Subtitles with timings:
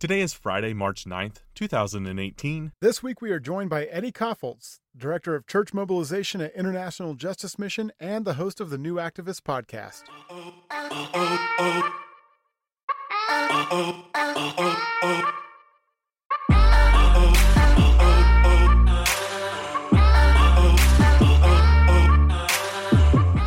[0.00, 2.70] Today is Friday, March 9th, 2018.
[2.80, 7.58] This week we are joined by Eddie Kaufholz, Director of Church Mobilization at International Justice
[7.58, 10.04] Mission and the host of the New Activist podcast.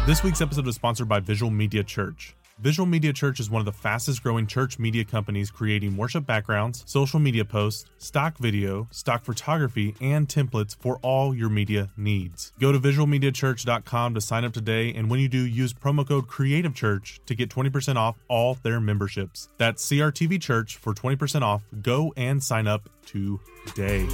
[0.05, 2.35] This week's episode is sponsored by Visual Media Church.
[2.61, 6.83] Visual Media Church is one of the fastest growing church media companies creating worship backgrounds,
[6.85, 12.53] social media posts, stock video, stock photography, and templates for all your media needs.
[12.59, 16.75] Go to visualmediachurch.com to sign up today, and when you do, use promo code Creative
[16.75, 19.49] Church to get 20% off all their memberships.
[19.57, 21.63] That's CRTV Church for 20% off.
[21.81, 24.07] Go and sign up today.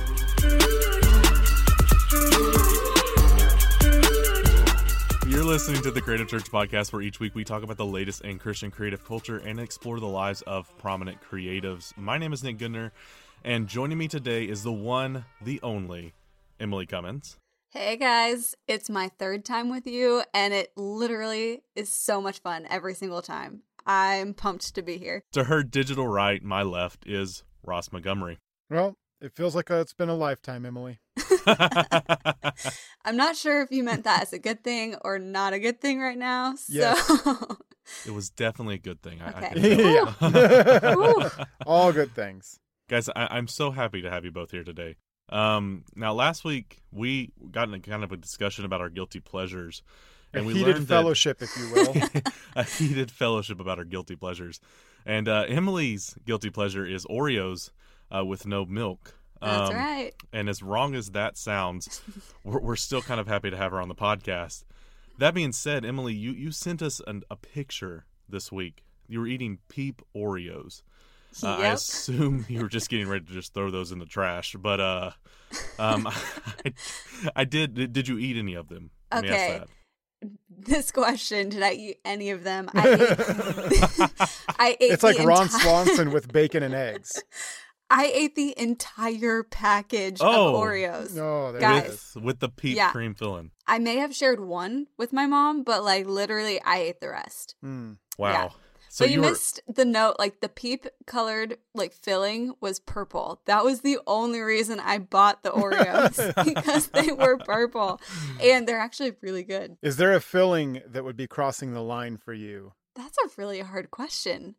[5.38, 8.22] You're listening to the Creative Church podcast, where each week we talk about the latest
[8.22, 11.96] in Christian creative culture and explore the lives of prominent creatives.
[11.96, 12.90] My name is Nick Goodner,
[13.44, 16.16] and joining me today is the one, the only,
[16.60, 17.38] Emily Cummins.
[17.70, 22.66] Hey guys, it's my third time with you, and it literally is so much fun
[22.68, 23.62] every single time.
[23.85, 25.22] I'm pumped to be here.
[25.34, 28.40] To her digital right, my left, is Ross Montgomery.
[28.72, 30.99] Well, it feels like uh, it's been a lifetime, Emily.
[33.05, 35.79] I'm not sure if you meant that as a good thing or not a good
[35.82, 36.55] thing right now.
[36.55, 37.27] So Yes.
[38.05, 39.21] it was definitely a good thing.
[39.21, 39.93] I, I Okay.
[39.93, 40.93] yeah.
[40.95, 41.29] Ooh.
[41.65, 42.60] All good things.
[42.90, 44.95] guys I, i'm so happy to have you both here today
[45.29, 49.20] um now last week we got in a kind of a discussion about our guilty
[49.20, 49.82] pleasures
[50.34, 51.93] A and we heated learned fellowship, if you will.
[52.55, 54.62] a heated fellowship about our guilty pleasures
[55.05, 57.71] and uh emily's guilty pleasure is oreos
[58.16, 60.13] uh, with no milk that's Um, right.
[60.34, 62.02] and as wrong as that sounds
[62.44, 64.63] we're, we're still kind of happy to have her on the podcast
[65.19, 69.28] that being said emily you you sent us an, a picture this week you were
[69.28, 70.81] eating peep oreos
[71.44, 74.56] uh, I assume you were just getting ready to just throw those in the trash,
[74.58, 75.12] but uh,
[75.78, 76.08] um,
[76.66, 76.74] I,
[77.35, 77.75] I did.
[77.75, 78.90] Did did you eat any of them?
[79.13, 79.59] Let me ask Okay.
[79.59, 80.29] that.
[80.50, 82.69] This question: Did I eat any of them?
[82.73, 84.09] I ate.
[84.57, 87.22] I ate it's like Ron enti- Swanson with bacon and eggs.
[87.89, 90.55] I ate the entire package Oh.
[90.55, 91.15] of Oreos.
[91.15, 92.11] No, there Guys.
[92.15, 92.91] with, with the peep Yeah.
[92.91, 93.51] cream filling.
[93.65, 97.55] I may have shared one with my mom, but like literally, I ate the rest.
[97.61, 97.93] Hmm.
[98.17, 98.31] Wow.
[98.31, 98.49] Yeah.
[98.89, 103.41] So but you, were missed the note, like the peep colored like filling was purple.
[103.45, 108.01] That was the only reason I bought the Oreos because they were purple,
[108.41, 109.77] and they're actually really good.
[109.83, 112.73] Is there a filling that would be crossing the line for you?
[112.95, 114.55] That's a really hard question.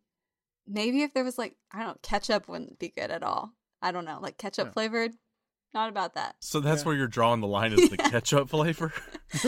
[0.71, 3.51] Maybe if there was like I don't know, ketchup wouldn't be good at all.
[3.81, 4.73] I don't know, like ketchup Yeah.
[4.73, 5.11] flavored.
[5.73, 6.35] Not about that.
[6.39, 6.87] So that's Yeah.
[6.87, 8.09] where you're drawing the line is the Yeah.
[8.09, 8.91] ketchup flavor.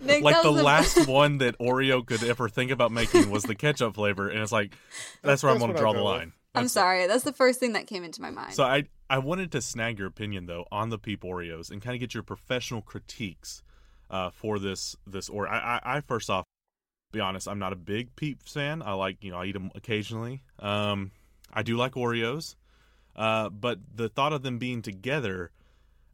[0.00, 3.54] Nick, like the a- last one that Oreo could ever think about making was the
[3.54, 4.74] ketchup flavor, and it's like
[5.22, 6.12] that's, where I'm going to draw the go with.
[6.18, 6.32] line.
[6.54, 7.06] I'm That's- sorry.
[7.06, 8.54] That's the first thing that came into my mind.
[8.54, 11.94] So I I wanted to snag your opinion though on the Peep Oreos and kind
[11.94, 13.62] of get your professional critiques
[14.10, 16.44] uh, for this this or I, I I first off
[17.12, 18.82] be honest I'm not a big Peep fan.
[18.82, 20.42] I like you know I eat them occasionally.
[20.58, 21.10] Um
[21.52, 22.54] I do like Oreos
[23.16, 25.50] uh but the thought of them being together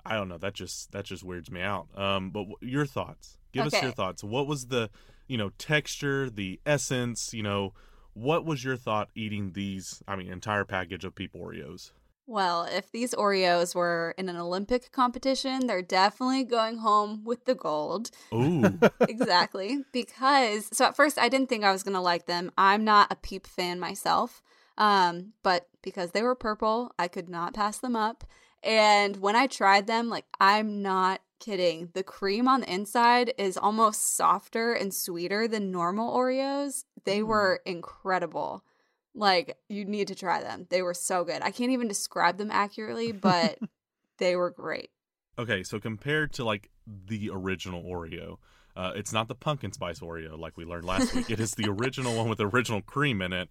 [0.06, 1.88] I don't know that just that just weirds me out.
[1.98, 3.38] Um but w- your thoughts?
[3.52, 4.22] Give us your thoughts.
[4.22, 4.90] What was the
[5.26, 7.72] you know texture the essence you know
[8.12, 11.90] what was your thought eating these I mean entire package of Peep Oreos
[12.26, 17.54] Well, if these Oreos were in an Olympic competition, they're definitely going home with the
[17.54, 18.10] gold.
[18.32, 18.78] Ooh.
[19.00, 19.84] exactly.
[19.92, 22.50] Because, so at first I didn't think I was going to like them.
[22.56, 24.42] I'm not a peep fan myself.
[24.78, 28.24] Um, but because they were purple, I could not pass them up.
[28.62, 31.90] And when I tried them, like, I'm not kidding.
[31.92, 36.84] The cream on the inside is almost softer and sweeter than normal Oreos.
[37.04, 37.26] They Mm.
[37.26, 38.64] were incredible.
[39.14, 40.66] Like, you need to try them.
[40.70, 41.40] They were so good.
[41.42, 43.58] I can't even describe them accurately, but
[44.18, 44.90] they were great.
[45.38, 48.38] Okay, so compared to like the original Oreo,
[48.76, 51.30] uh, it's not the pumpkin spice Oreo like we learned last week.
[51.30, 53.50] It is the original one with the original cream in it.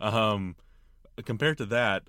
[0.00, 0.56] Um,
[1.24, 2.04] compared to that,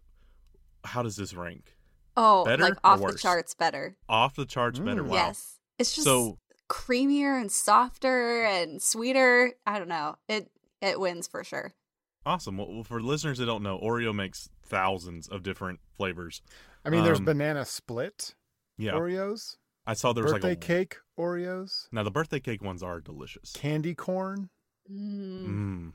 [0.83, 1.75] how does this rank?
[2.17, 3.97] Oh, Better like or off the charts better.
[4.07, 5.03] Off the charts, better.
[5.03, 5.07] Mm.
[5.07, 5.15] Wow.
[5.15, 5.59] Yes.
[5.77, 9.53] It's just So creamier and softer and sweeter.
[9.65, 10.15] I don't know.
[10.27, 10.49] It
[10.81, 11.73] it wins for sure.
[12.25, 12.57] Awesome.
[12.57, 16.41] Well, for listeners that don't know, Oreo makes thousands of different flavors.
[16.83, 18.35] I mean, there's Um, banana split
[18.77, 19.57] Yeah, Oreos,
[19.87, 22.99] I saw there was birthday like a cake Oreos, Now the birthday cake ones are
[22.99, 23.51] delicious.
[23.53, 24.49] candy corn.
[24.91, 25.47] Mm.
[25.47, 25.93] Mm.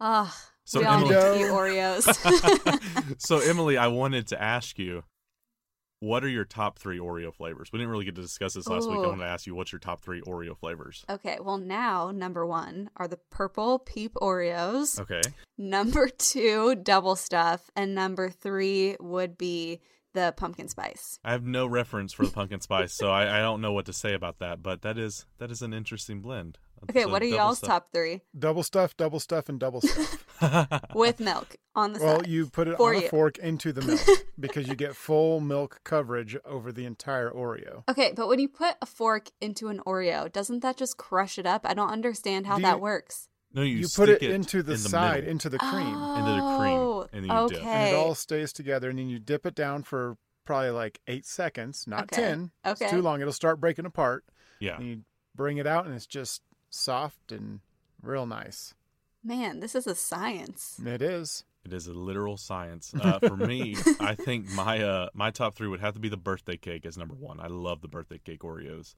[0.00, 3.20] Ah, So we all need Emily, to eat Oreos.
[3.20, 5.04] so Emily, I wanted to ask you,
[6.00, 7.70] what are your top three Oreo flavors?
[7.72, 8.98] We didn't really get to discuss this last week.
[8.98, 9.08] I Ooh.
[9.08, 11.04] wanted to ask you what's your top three Oreo flavors.
[11.08, 15.00] Okay, well now number one are the purple peep Oreos.
[15.00, 15.22] Okay.
[15.58, 19.80] Number two, double stuff, and number three would be
[20.12, 21.18] the pumpkin spice.
[21.24, 23.92] I have no reference for the pumpkin spice, so I, I don't know what to
[23.92, 24.62] say about that.
[24.62, 26.58] But that is that is an interesting blend.
[26.90, 27.68] Okay, So what are y'all's stuff.
[27.68, 30.24] top three Double stuff, double stuff, and double stuff.
[30.94, 32.28] with milk on the well, side?
[32.28, 34.00] you put it For on a fork into the milk
[34.38, 37.82] because you get full milk coverage over the entire Oreo.
[37.88, 41.46] Okay, but when you put a fork into an Oreo, doesn't that just crush it
[41.46, 41.62] up?
[41.64, 43.28] I don't understand how Do that you- works.
[43.52, 45.30] no, you, You, put stick it, into the, in the side, middle.
[45.30, 45.86] into the cream,
[46.18, 47.58] Into the cream, Oh, and then you dip.
[47.58, 47.68] okay.
[47.70, 48.90] and it all stays together.
[48.90, 52.22] And then you dip it down for probably like eight seconds, not Okay.
[52.22, 52.50] ten.
[52.66, 52.84] Okay.
[52.84, 54.24] It's too long; it'll start breaking apart.
[54.60, 54.76] Yeah.
[54.76, 55.00] And you
[55.34, 56.42] bring it out, and it's just
[56.76, 57.60] soft and
[58.02, 58.74] real nice.
[59.24, 60.80] Man, this is a science.
[60.84, 61.44] It is.
[61.64, 62.94] It is a literal science.
[63.00, 66.16] Uh, for me, I think my uh, my top three would have to be the
[66.16, 67.40] birthday cake as number one.
[67.40, 68.94] I love the birthday cake Oreos.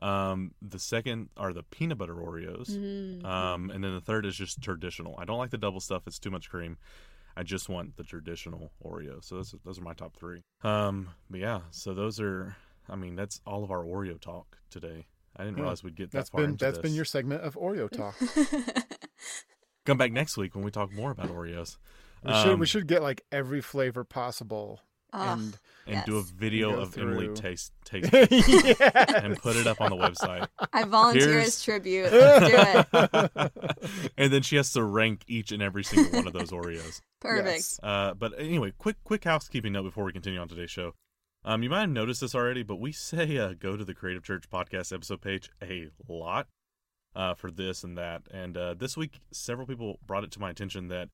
[0.00, 2.70] Um, the second are the peanut butter Oreos.
[2.70, 3.24] Mm.
[3.24, 5.14] Um, and then the third is just traditional.
[5.18, 6.76] I don't like the double stuff; it's too much cream.
[7.36, 9.22] I just want the traditional Oreo.
[9.24, 10.42] So those those are my top three.
[10.62, 12.56] Um, but yeah, so those are.
[12.88, 15.06] I mean, that's all of our Oreo talk today.
[15.36, 15.62] I didn't Yeah.
[15.62, 16.82] realize we'd get that That's far been into that's this.
[16.82, 18.14] been your segment of Oreo talk.
[19.86, 21.76] Come back next week when we talk more about Oreos.
[22.24, 24.80] We should Um, we should get like every flavor possible
[25.12, 25.38] Ugh.
[25.38, 25.58] and
[25.88, 28.80] and do a video Go of Emily taste taste yes.
[28.80, 30.46] and put it up on the website.
[30.72, 32.04] I volunteer Here's- as tribute.
[32.12, 33.52] Let's do it.
[34.16, 37.00] and then she has to rank each and every single one of those Oreos.
[37.20, 37.46] Perfect.
[37.48, 37.80] Yes.
[37.82, 40.94] Uh, but anyway, quick quick housekeeping note before we continue on today's show.
[41.44, 44.22] Um, you might have noticed this already, but we say uh, go to the Creative
[44.22, 46.46] Church podcast episode page a lot
[47.16, 48.22] uh, for this and that.
[48.30, 51.08] And uh, this week, several people brought it to my attention that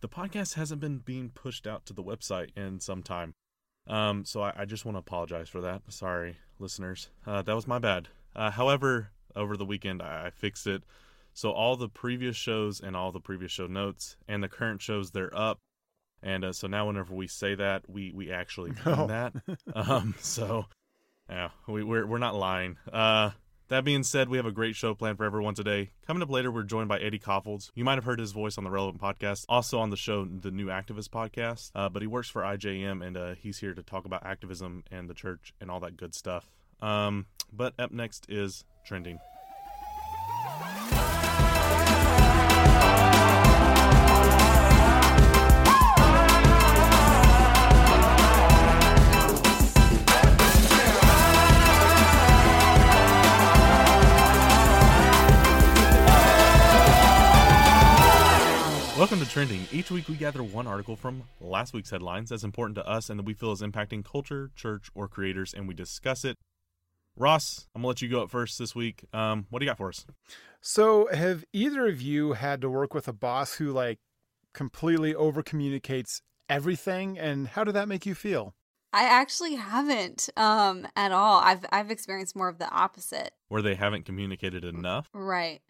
[0.00, 3.32] the podcast hasn't been being pushed out to the website in some time.
[3.86, 5.82] Um, so I, I just want to apologize for that.
[5.88, 7.08] Sorry, listeners.
[7.26, 8.08] Uh, that was my bad.
[8.36, 10.82] Uh, however, over the weekend, I, I fixed it.
[11.32, 15.10] So all the previous shows and all the previous show notes and the current shows,
[15.10, 15.58] they're up.
[16.24, 19.06] And uh, so now, whenever we say that, we we actually mean No.
[19.06, 19.34] that.
[19.74, 20.64] Um, so
[21.28, 22.78] yeah, we, we're we're not lying.
[22.92, 23.30] Uh,
[23.68, 25.90] that being said, we have a great show planned for everyone today.
[26.06, 27.70] Coming up later, we're joined by Eddie Kaufholz.
[27.74, 30.50] You might have heard his voice on the Relevant podcast, also on the show, the
[30.50, 31.70] New Activist podcast.
[31.74, 35.08] Uh, but he works for IJM, and uh, he's here to talk about activism and
[35.08, 36.50] the church and all that good stuff.
[36.82, 39.18] Um, but up next is trending.
[59.04, 59.66] Welcome to Trending.
[59.70, 63.18] Each week we gather one article from last week's headlines that's important to us and
[63.18, 66.38] that we feel is impacting culture, church, or creators, and we discuss it.
[67.14, 69.04] Ross, I'm gonna let you go up first this week.
[69.12, 70.06] Um, what do you got for us?
[70.62, 73.98] So, have either of you had to work with a boss who like
[74.54, 78.54] completely over communicates everything and how did that make you feel?
[78.94, 81.40] I actually haven't um at all.
[81.40, 83.32] I've I've experienced more of the opposite.
[83.48, 85.10] Where they haven't communicated enough?
[85.12, 85.60] Right.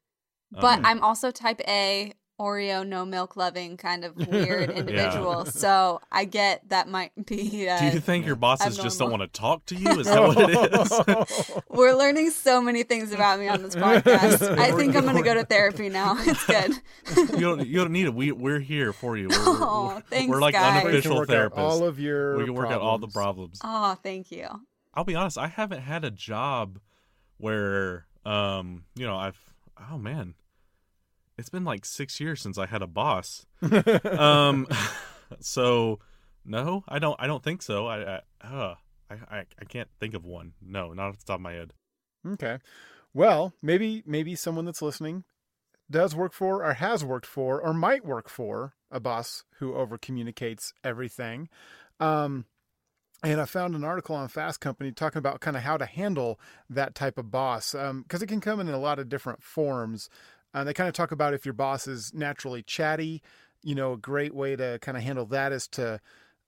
[0.53, 0.89] But Okay.
[0.89, 5.45] I'm also type A Oreo no milk loving kind of weird individual.
[5.47, 9.23] So I get that might be uh, do you think your bosses just don't want
[9.23, 10.01] to talk to you?
[10.01, 11.51] Is that what it is?
[11.69, 14.59] we're learning so many things about me on this podcast.
[14.59, 16.17] I think I'm gonna go to therapy now.
[16.19, 16.73] It's good.
[17.35, 17.67] you don't.
[17.67, 18.15] You don't need it.
[18.15, 19.29] We we're here for you.
[19.29, 20.85] We're, we're, we're- thanks, we're like guys.
[20.85, 21.59] Unofficial work out therapists.
[21.59, 23.61] all of your we can work out all the problems.
[23.61, 23.61] problems.
[23.63, 24.49] Oh, thank you.
[24.93, 26.79] I'll be honest, I haven't had a job
[27.39, 29.39] where um, you know, I've
[29.91, 30.35] oh man.
[31.37, 33.47] It's been like 6 years since I had a boss.
[34.07, 34.67] um
[35.41, 35.99] so
[36.45, 37.87] no, I don't I don't think so.
[37.87, 38.75] I I uh,
[39.11, 40.53] I, I I can't think of one.
[40.63, 41.73] No, not off the top of my head.
[42.27, 42.59] Okay.
[43.13, 45.25] Well, maybe maybe someone that's listening
[45.91, 49.99] does work for or has worked for or might work for a boss who over
[49.99, 51.49] communicates everything.
[52.01, 52.47] Um
[53.23, 56.39] and I found an article on Fast Company talking about kind of how to handle
[56.69, 60.11] that type of boss because it can come in a lot of different forms.
[60.55, 63.21] Uh, they kind of talk about if your boss is naturally chatty,
[63.63, 66.01] you know, a great way to kind of handle that is to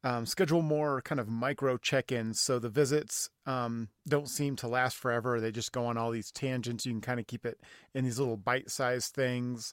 [0.04, 4.96] um, schedule more kind of micro check-ins so the visits um, don't seem to last
[4.96, 5.40] forever.
[5.40, 6.86] They just go on all these tangents.
[6.86, 7.58] You can kind of keep it
[7.92, 9.72] in these little bite-sized things.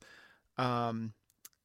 [0.58, 1.14] Um,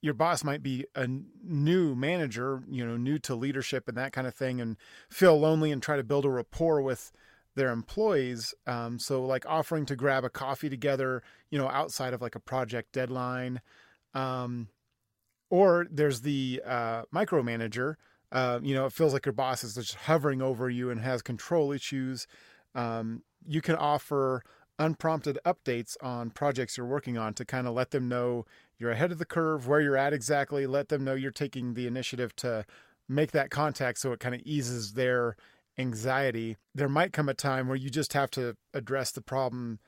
[0.00, 1.08] your boss might be a
[1.42, 4.76] new manager you know new to leadership and that kind of thing and
[5.10, 7.10] feel lonely and try to build a rapport with
[7.58, 12.22] their employees um, so like offering to grab a coffee together you know outside of
[12.22, 13.60] like a project deadline
[14.14, 14.68] um,
[15.50, 17.96] or there's the uh, micromanager
[18.30, 21.22] uh, you know, it feels like your boss is just hovering over you and has
[21.22, 22.26] control issues.
[22.74, 24.42] Um, you can offer
[24.78, 28.44] unprompted updates on projects you're working on to kind of let them know
[28.78, 31.86] you're ahead of the curve, where you're at exactly, let them know you're taking the
[31.86, 32.64] initiative to
[33.08, 35.34] make that contact so it kind of eases their
[35.78, 36.56] anxiety.
[36.74, 39.78] There might come a time where you just have to address the problem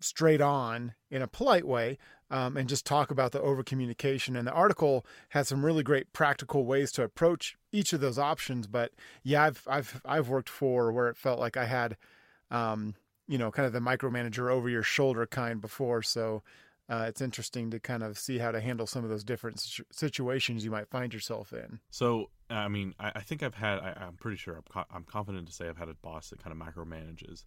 [0.00, 1.98] straight on in a polite way
[2.30, 4.36] um, and just talk about the over communication.
[4.36, 8.66] And the article has some really great practical ways to approach each of those options.
[8.66, 11.96] But yeah, I've I've I've worked for where it felt like I had,
[12.50, 12.94] um,
[13.26, 16.02] you know, kind of the micromanager over your shoulder kind before.
[16.02, 16.42] So
[16.88, 20.64] uh, it's interesting to kind of see how to handle some of those different situations
[20.64, 21.80] you might find yourself in.
[21.90, 25.04] So, I mean, I, I think I've had, I, am pretty sure, I'm, co- I'm
[25.04, 27.44] confident to say I've had a boss that kind of micromanages.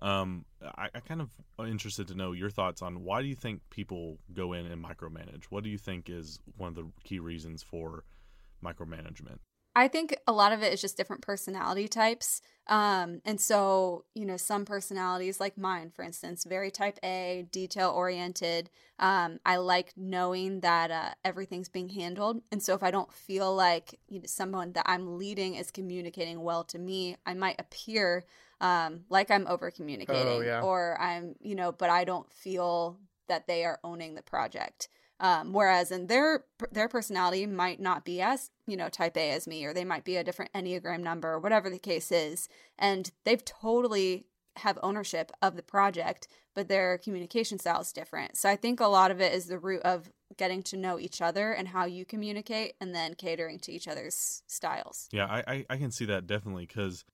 [0.00, 1.30] Um, I, I kind of
[1.64, 5.44] interested to know your thoughts on why do you think people go in and micromanage?
[5.50, 8.02] What do you think is one of the key reasons for
[8.64, 9.38] micromanagement?
[9.74, 12.42] I think a lot of it is just different personality types.
[12.66, 17.90] Um, and so, you know, some personalities like mine, for instance, very type A, detail
[17.90, 18.70] oriented.
[18.98, 22.42] Um, I like knowing that uh, everything's being handled.
[22.52, 26.42] And so, if I don't feel like you know, someone that I'm leading is communicating
[26.42, 28.24] well to me, I might appear
[28.60, 30.60] um, like I'm over communicating oh, yeah.
[30.60, 32.98] or I'm, you know, but I don't feel
[33.28, 34.88] that they are owning the project.
[35.22, 39.46] Um, whereas in their their personality might not be as you know type A as
[39.46, 43.12] me, or they might be a different enneagram number, or whatever the case is, and
[43.24, 44.26] they've totally
[44.56, 48.36] have ownership of the project, but their communication style is different.
[48.36, 51.22] So I think a lot of it is the root of getting to know each
[51.22, 55.08] other and how you communicate, and then catering to each other's styles.
[55.12, 57.04] Yeah, I I, I can see that definitely because.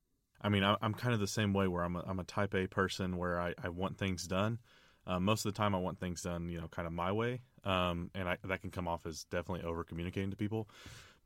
[0.41, 2.55] I mean, I, am kind of the same way where I'm a, I'm a type
[2.55, 4.61] A person where I, I want things done.
[5.05, 7.41] Uh, most of the time, I want things done, you know, kind of my way
[7.69, 10.69] um, and I, that can come off as definitely over communicating to people.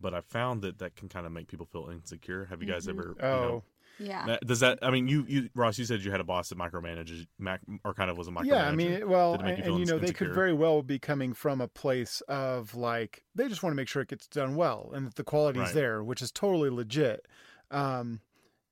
[0.00, 2.46] But I found that that can kind of make people feel insecure.
[2.46, 2.99] Have you guys mm-hmm.
[2.99, 3.16] ever?
[3.20, 3.64] Oh, you know,
[4.00, 4.26] yeah.
[4.26, 4.80] That, does that?
[4.82, 7.94] I mean, you, you, Ross, you said you had a boss that micromanages, mac, or
[7.94, 8.46] kind of was a micromanager.
[8.46, 11.34] Yeah, I mean, well, and, you, and, you know, they could very well be coming
[11.34, 14.90] from a place of like they just want to make sure it gets done well
[14.94, 15.75] and that the quality is right.
[15.75, 17.28] there, which is totally legit.
[17.70, 18.20] Um,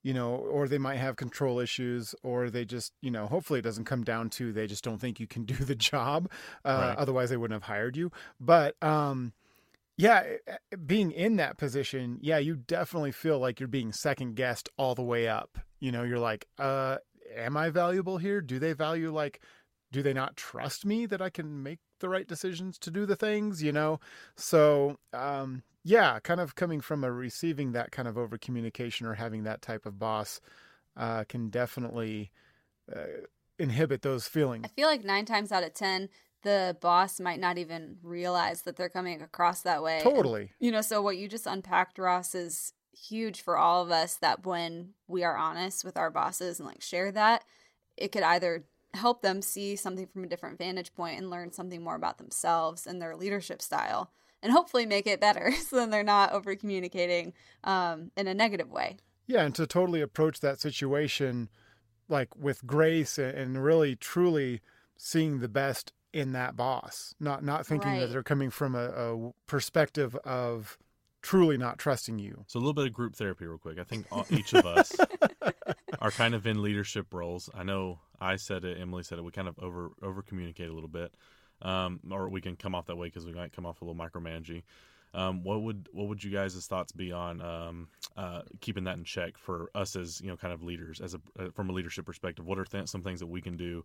[0.03, 3.63] you know, or they might have control issues, or they just, you know, hopefully it
[3.63, 6.31] doesn't come down to they just don't think you can do the job.
[6.65, 6.99] Uh, right.
[6.99, 8.11] Otherwise, they wouldn't have hired you.
[8.41, 9.33] But um,
[9.97, 14.35] yeah, eh, eh, being in that position, yeah, you definitely feel like you're being second
[14.35, 15.59] guessed all the way up.
[15.79, 16.97] You know, you're like, uh,
[17.37, 18.41] am I valuable here?
[18.41, 19.43] Do they value like,
[19.93, 23.17] do they not trust me that I can make the right decisions to do the
[23.17, 23.63] things?
[23.63, 24.01] You know,
[24.37, 29.15] so um, yeah, kind of coming from a receiving that kind of over communication or
[29.15, 30.41] having that type of boss
[30.97, 32.31] uh, can definitely
[32.95, 33.27] uh,
[33.59, 34.65] inhibit those feelings.
[34.65, 36.09] I feel like nine times out of ten,
[36.43, 40.01] the boss might not even realize that they're coming across that way.
[40.03, 40.41] Totally.
[40.43, 44.17] And, you know, so what you just unpacked, Ross, is huge for all of us
[44.17, 47.45] that when we are honest with our bosses and like share that,
[47.97, 51.83] it could either help them see something from a different vantage point and learn something
[51.83, 54.11] more about themselves and their leadership style
[54.43, 57.33] and hopefully make it better so then they're not over communicating
[57.65, 58.97] um, in a negative way.
[59.27, 61.49] Yeah, and to totally approach that situation
[62.09, 64.61] like with grace and really truly
[64.97, 68.01] seeing the best in that boss, not not thinking right.
[68.01, 70.77] that they're coming from a, a, perspective of
[71.23, 72.45] truly not trusting you.
[72.49, 73.79] So a little bit of group therapy, real quick.
[73.79, 74.93] I think each of us
[76.01, 77.51] are kind of in leadership roles.
[77.55, 79.25] I know I said it, Emily said it.
[79.25, 81.13] We kind of over over communicate a little bit
[81.63, 84.01] um, or we can come off that way because we might come off a little
[84.01, 84.63] micromanaging.
[85.13, 89.05] Um, what would what would you guys' thoughts be on um, uh, keeping that in
[89.05, 92.07] check for us as you know kind of leaders as a uh, from a leadership
[92.07, 92.47] perspective?
[92.47, 93.85] What are th- some things that we can do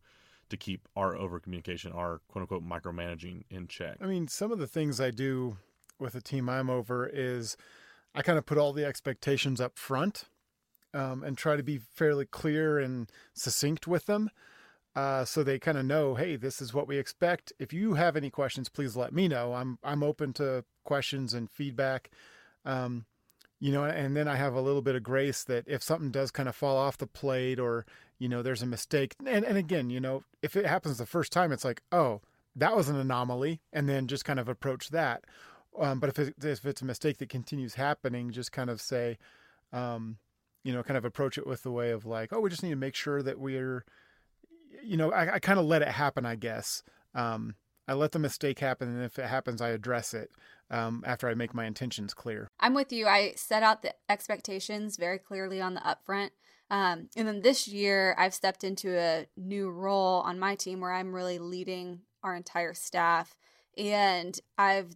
[0.49, 3.97] to keep our over communication, our quote unquote micromanaging in check?
[4.01, 5.57] I mean, some of the things I do
[5.99, 7.57] with the team I'm over is
[8.13, 10.25] I kind of put all the expectations up front
[10.95, 14.29] um, and try to be fairly clear and succinct with them
[14.95, 17.51] uh, so they kind of know, hey, this is what we expect.
[17.59, 19.53] If you have any questions, please let me know.
[19.53, 22.09] I'm I'm open to questions and feedback.
[22.63, 23.05] Um,
[23.59, 26.31] you know, and then I have a little bit of grace that if something does
[26.31, 27.85] kind of fall off the plate or
[28.19, 31.33] you know there's a mistake, and and again, you know, if it happens the first
[31.33, 32.21] time, it's like, oh,
[32.55, 35.25] that was an anomaly, and then just kind of approach that.
[35.77, 39.17] Um, but if it, if it's a mistake that continues happening, just kind of say,
[39.73, 40.19] um,
[40.65, 42.71] you know, kind of approach it with the way of like, oh, we just need
[42.71, 43.85] to make sure that we're
[44.83, 46.83] you know, I, I kind of let it happen, I guess.
[47.13, 47.55] Um,
[47.87, 50.31] I let the mistake happen, and if it happens, I address it
[50.71, 52.49] um, after I make my intentions clear.
[52.59, 53.07] I'm with you.
[53.07, 56.31] I set out the expectations very clearly on the upfront.
[56.71, 60.93] Um, and then this year, I've stepped into a new role on my team where
[60.93, 63.35] I'm really leading our entire staff.
[63.77, 64.95] And I've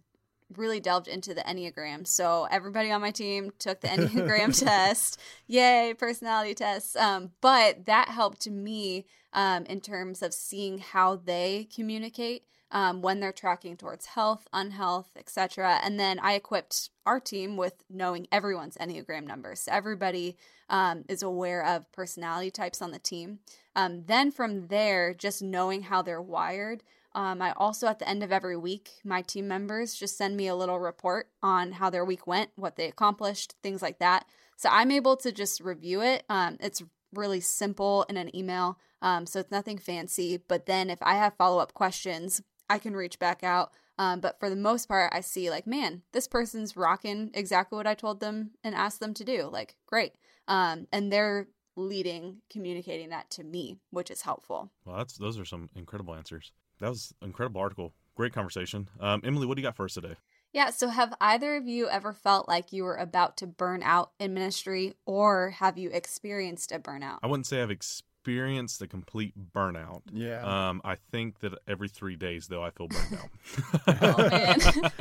[0.56, 2.06] really delved into the Enneagram.
[2.06, 5.20] So everybody on my team took the Enneagram test.
[5.46, 6.96] Yay, personality tests.
[6.96, 13.20] Um, but that helped me um, in terms of seeing how they communicate um, when
[13.20, 15.80] they're tracking towards health, unhealth, etc.
[15.82, 19.62] And then I equipped our team with knowing everyone's Enneagram numbers.
[19.62, 20.36] So everybody
[20.68, 23.40] um, is aware of personality types on the team.
[23.74, 26.82] Um, then from there, just knowing how they're wired.
[27.14, 30.46] Um, I also, at the end of every week, my team members just send me
[30.46, 34.26] a little report on how their week went, what they accomplished, things like that.
[34.56, 36.24] So I'm able to just review it.
[36.28, 38.78] Um, it's really simple in an email.
[39.02, 40.36] Um, so it's nothing fancy.
[40.36, 43.72] But then if I have follow up questions, I can reach back out.
[43.98, 47.86] Um, but for the most part, I see like, man, this person's rocking exactly what
[47.86, 49.48] I told them and asked them to do.
[49.50, 50.12] Like, great.
[50.46, 54.70] Um, and they're leading, communicating that to me, which is helpful.
[54.84, 56.52] Well, that's those are some incredible answers.
[56.80, 57.92] That was an incredible article.
[58.16, 58.88] Great conversation.
[58.98, 60.16] Um, Emily, what do you got for us today?
[60.52, 64.10] Yeah, so have either of you ever felt like you were about to burn out
[64.18, 67.18] in ministry, or have you experienced a burnout?
[67.22, 70.02] I wouldn't say I've experienced experienced a complete burnout.
[70.12, 70.42] Yeah.
[70.42, 74.02] Um, I think that every three days though I feel burned out.
[74.02, 74.58] oh man.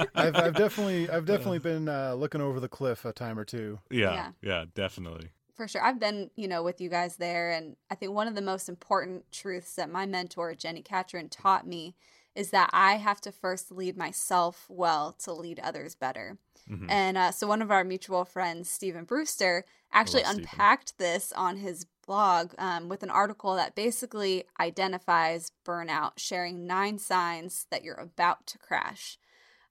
[0.15, 3.79] I've, I've definitely I've definitely been uh, looking over the cliff a time or two.
[3.91, 5.31] Yeah, yeah, yeah, definitely.
[5.60, 8.36] For sure, I've been you know with you guys there, and I think one of
[8.36, 11.96] the most important truths that my mentor Jenni Catron taught me
[12.34, 16.38] is that I have to first lead myself well to lead others better.
[16.72, 16.89] Mm-hmm.
[16.89, 21.12] And uh, so one of our mutual friends, Stephen Brewster, actually unpacked Stephen.
[21.12, 27.68] this on his blog um, with an article that basically identifies burnout, sharing nine signs
[27.70, 29.18] that you're about to crash.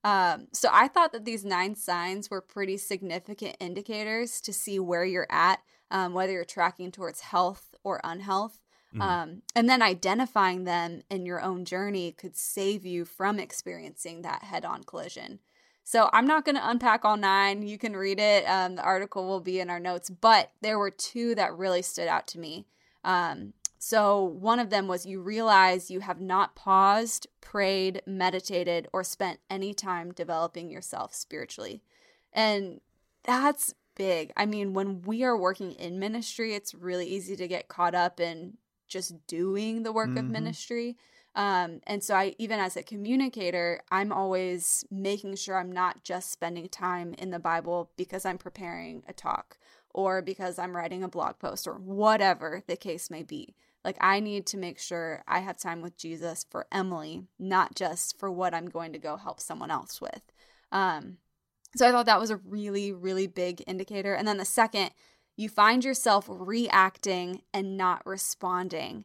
[0.05, 5.07] Um, so I thought that these nine signs were pretty significant indicators to see where
[5.07, 8.61] you're at, um, whether you're tracking towards health or unhealth.
[8.93, 9.03] Mm-hmm.
[9.03, 14.45] Um, and then identifying them in your own journey could save you from experiencing that
[14.45, 15.41] head on collision.
[15.85, 17.67] So I'm not going to unpack all nine.
[17.67, 18.45] You can read it.
[18.45, 22.09] Um, the article will be in our notes, but there were two that really stood
[22.09, 22.67] out to me.
[23.05, 29.05] Um, so one of them was you realize you have not paused, prayed, meditated, or
[29.05, 31.83] spent any time developing yourself spiritually.
[32.33, 32.81] And
[33.25, 34.33] that's big.
[34.37, 38.21] I mean, when we are working in ministry, it's really easy to get caught up
[38.21, 38.57] in
[38.87, 40.19] just doing the work mm-hmm.
[40.19, 40.97] of ministry.
[41.35, 46.33] Um, and so I even as a communicator, I'm always making sure I'm not just
[46.33, 49.59] spending time in the Bible because I'm preparing a talk
[49.93, 53.55] or because I'm writing a blog post or whatever the case may be.
[53.85, 58.19] Like I need to make sure I have time with Jesus for Emily, not just
[58.19, 60.23] for what I'm going to go help someone else with.
[60.73, 61.19] Um,
[61.77, 64.15] so I thought that was a really, really big indicator.
[64.15, 64.91] And then the second,
[65.37, 69.05] you find yourself reacting and not responding.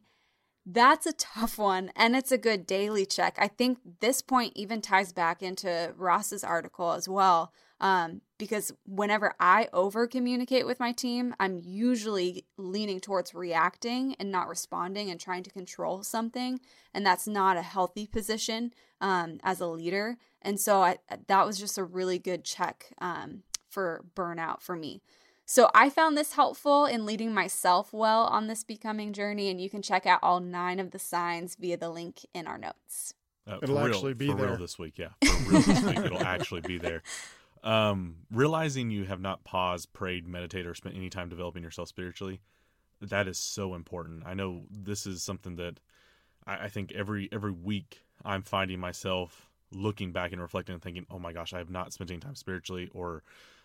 [0.66, 3.36] That's a tough one, and it's a good daily check.
[3.38, 9.34] I think this point even ties back into Ross's article as well, um, because whenever
[9.40, 15.20] I over communicate with my team, I'm usually leaning towards reacting and not responding and
[15.20, 16.60] trying to control something,
[16.92, 20.16] and that's not a healthy position um, as a leader.
[20.42, 25.02] And so I, that was just a really good check um, for burnout for me.
[25.46, 29.68] So I found this helpful in leading myself well on this becoming journey, and you
[29.68, 33.14] can check out all nine of the signs via the link in our notes.
[33.46, 34.96] Uh, it'll real, actually be for there real this week.
[34.96, 37.02] Yeah, for real this week, it'll actually be there.
[37.64, 42.40] Um, realizing you have not paused, prayed, meditated, or spent any time developing yourself spiritually,
[43.00, 44.22] that is so important.
[44.26, 45.80] I know this is something that
[46.46, 51.06] I, I think every every week I'm finding myself looking back and reflecting and thinking,
[51.10, 53.22] "Oh my gosh, I have not spent any time spiritually," or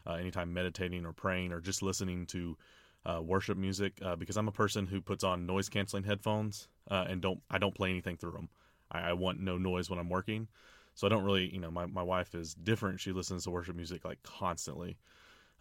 [0.07, 2.57] uh, anytime meditating or praying or just listening to
[3.05, 7.05] uh, worship music uh, because I'm a person who puts on noise canceling headphones uh,
[7.07, 8.49] and don't I don't play anything through them.
[8.91, 10.47] I, I, want no noise when I'm working,
[10.99, 12.99] so I don't really you know my my wife is different.
[12.99, 14.97] She listens to worship music like constantly,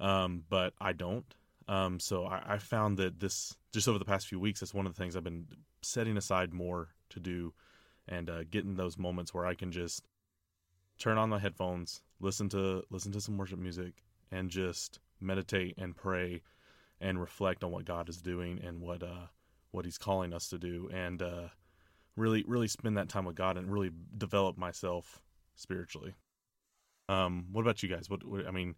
[0.00, 1.32] um, but I don't.
[1.68, 4.84] Um, so I, I found that this just over the past few weeks, that's one
[4.84, 5.46] of the things I've been
[5.80, 7.54] setting aside more to do,
[8.08, 10.02] and uh, getting those moments where I can just
[10.98, 15.94] turn on my headphones, listen to listen to some worship music, and just meditate and
[15.94, 16.42] pray
[17.00, 19.28] and reflect on what God is doing and what uh,
[19.70, 21.46] what He's calling us to do, and uh,
[22.16, 25.22] really really spend that time with God and really develop myself
[25.58, 26.14] spiritually.
[27.08, 28.10] Um, what about you guys?
[28.10, 28.74] What, what I mean,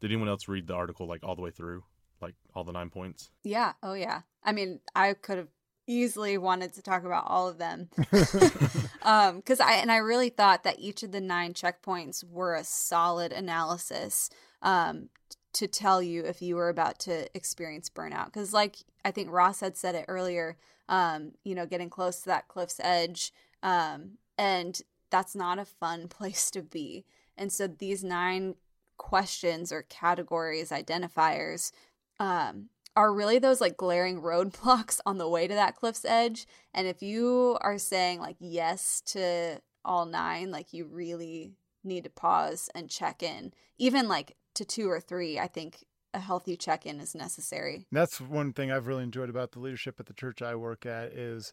[0.00, 1.84] did anyone else read the article like all the way through,
[2.20, 3.30] like all the nine points?
[3.42, 3.72] Yeah.
[3.82, 4.22] Oh yeah.
[4.44, 5.48] I mean, I could have
[5.88, 7.88] easily wanted to talk about all of them
[9.02, 12.62] um because i and i really thought that each of the nine checkpoints were a
[12.62, 14.30] solid analysis
[14.62, 15.08] um,
[15.52, 18.26] to tell you if you were about to experience burnout.
[18.26, 20.56] Because, like I think Ross had said it earlier,
[20.88, 24.80] um, you know, getting close to that cliff's edge, um, and
[25.12, 27.04] that's not a fun place to be.
[27.36, 28.56] And so these nine
[28.96, 31.70] questions or categories, identifiers,
[32.18, 36.46] um, are really those like glaring roadblocks on the way to that cliff's edge.
[36.74, 41.52] And if you are saying like yes to all nine, like you really
[41.84, 43.52] need to pause and check in.
[43.78, 47.86] Even like to two or three, I think a healthy check in is necessary.
[47.90, 51.12] That's one thing I've really enjoyed about the leadership at the church I work at
[51.12, 51.52] is,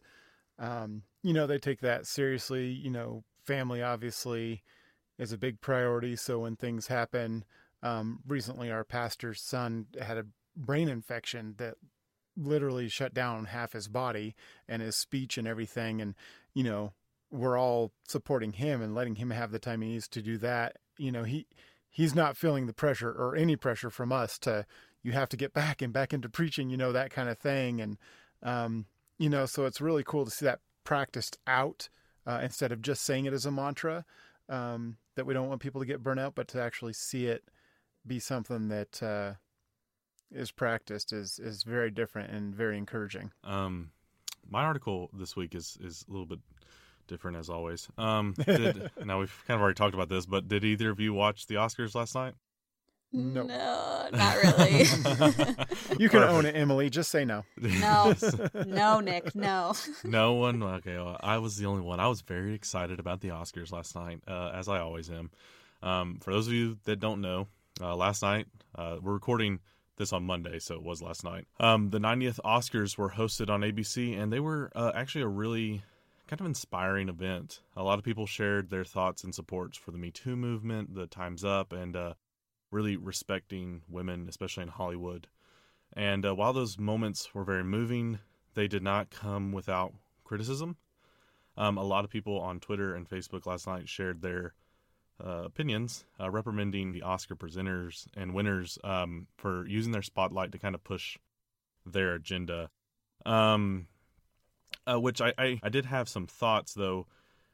[0.58, 2.66] um, you know, they take that seriously.
[2.66, 4.62] You know, family obviously
[5.18, 6.16] is a big priority.
[6.16, 7.44] So when things happen,
[7.82, 10.26] um, recently our pastor's son had a
[10.56, 11.74] brain infection that
[12.36, 14.34] literally shut down half his body
[14.68, 16.00] and his speech and everything.
[16.00, 16.14] And,
[16.54, 16.92] you know,
[17.30, 20.76] we're all supporting him and letting him have the time he needs to do that.
[20.98, 21.46] You know, he
[21.88, 24.66] he's not feeling the pressure or any pressure from us to
[25.02, 27.80] you have to get back and back into preaching, you know, that kind of thing.
[27.80, 27.98] And
[28.42, 28.86] um,
[29.18, 31.88] you know, so it's really cool to see that practiced out
[32.26, 34.04] uh, instead of just saying it as a mantra.
[34.48, 37.44] Um, that we don't want people to get burnt out, but to actually see it
[38.06, 39.34] be something that uh,
[40.32, 43.30] is practiced is is very different and very encouraging.
[43.44, 43.90] Um,
[44.48, 46.40] my article this week is is a little bit
[47.06, 47.88] different as always.
[47.98, 51.12] Um, did, now we've kind of already talked about this, but did either of you
[51.12, 52.34] watch the Oscars last night?
[53.12, 53.42] No.
[53.42, 54.84] No, not really.
[55.98, 56.88] You can own it, Emily.
[56.88, 57.44] Just say no.
[57.56, 58.14] no,
[58.66, 59.74] no, Nick, no.
[60.04, 60.62] no one.
[60.62, 61.98] Okay, well, I was the only one.
[62.00, 65.30] I was very excited about the Oscars last night, uh, as I always am.
[65.82, 67.48] Um, for those of you that don't know,
[67.80, 68.46] uh, last night
[68.76, 69.60] uh, we're recording
[69.96, 71.46] this on Monday, so it was last night.
[71.58, 75.82] Um, the 90th Oscars were hosted on ABC, and they were uh, actually a really
[76.28, 77.60] kind of inspiring event.
[77.76, 81.06] A lot of people shared their thoughts and supports for the Me Too movement, the
[81.06, 82.14] Time's Up, and uh,
[82.70, 85.26] really respecting women, especially in Hollywood.
[85.92, 88.18] And uh, while those moments were very moving,
[88.54, 89.92] they did not come without
[90.24, 90.76] criticism.
[91.56, 94.54] Um, a lot of people on Twitter and Facebook last night shared their
[95.22, 100.58] uh, opinions, uh, reprimanding the Oscar presenters and winners um, for using their spotlight to
[100.58, 101.18] kind of push
[101.84, 102.70] their agenda.
[103.26, 103.88] Um,
[104.90, 107.06] uh, which I, I, I did have some thoughts though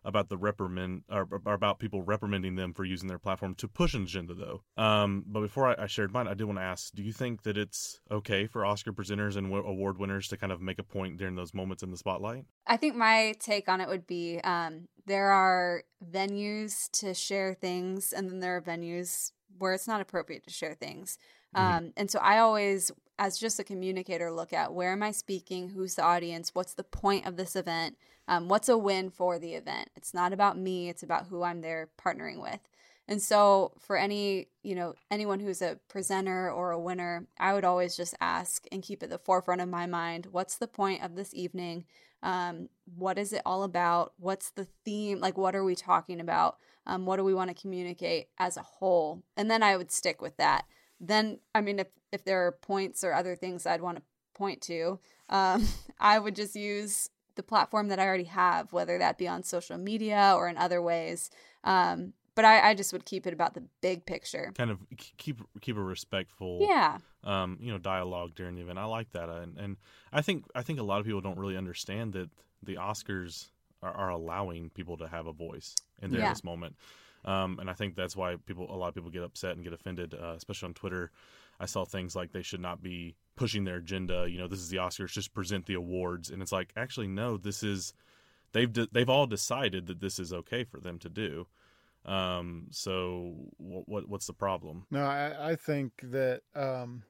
[0.06, 3.92] about the reprimand or, or, about people reprimanding them for using their platform to push
[3.92, 4.62] an agenda though.
[4.76, 7.42] Um, but before I, I, shared mine, I did want to ask: Do you think
[7.42, 10.84] that it's okay for Oscar presenters and w- award winners to kind of make a
[10.84, 12.44] point during those moments in the spotlight?
[12.66, 18.12] I think my take on it would be um, there are venues to share things,
[18.12, 21.18] and then there are venues where it's not appropriate to share things.
[21.54, 21.76] Mm-hmm.
[21.76, 25.70] Um, and so I always as just a communicator look at where am I speaking,
[25.70, 27.96] who's the audience, what's the point of this event,
[28.28, 29.90] um, what's a win for the event.
[29.96, 32.60] It's not about me; it's about who I'm there partnering with.
[33.08, 37.64] And so, for any you know anyone who's a presenter or a winner, I would
[37.64, 41.14] always just ask and keep at the forefront of my mind: What's the point of
[41.14, 41.84] this evening?
[42.22, 44.14] Um, what is it all about?
[44.18, 45.20] What's the theme?
[45.20, 46.56] Like, what are we talking about?
[46.86, 49.22] Um, what do we want to communicate as a whole?
[49.36, 50.64] And then I would stick with that
[51.00, 54.02] then I mean if if there are points or other things I'd want to
[54.34, 55.66] point to, um,
[56.00, 59.78] I would just use the platform that I already have, whether that be on social
[59.78, 61.30] media or in other ways.
[61.64, 64.52] Um, but I, I, just would keep it about the big picture.
[64.56, 64.78] Kind of
[65.16, 68.78] keep keep a respectful, yeah, um, you know, dialogue during the event.
[68.78, 69.76] I like that, and, and
[70.12, 72.28] I think I think a lot of people don't really understand that
[72.62, 73.48] the Oscars
[73.82, 76.28] are, are allowing people to have a voice in yeah.
[76.28, 76.76] this moment.
[77.24, 79.72] Um, and I think that's why people, a lot of people get upset and get
[79.72, 81.10] offended, uh, especially on Twitter.
[81.58, 84.26] I saw things like they should not be pushing their agenda.
[84.28, 87.36] You know, this is the Oscars, just present the awards, and it's like actually no,
[87.36, 87.92] this is
[88.52, 91.46] they've de- they've all decided that this is okay for them to do.
[92.04, 94.86] Um, so what, what what's the problem?
[94.90, 97.02] No, I, I think that um,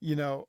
[0.00, 0.48] you know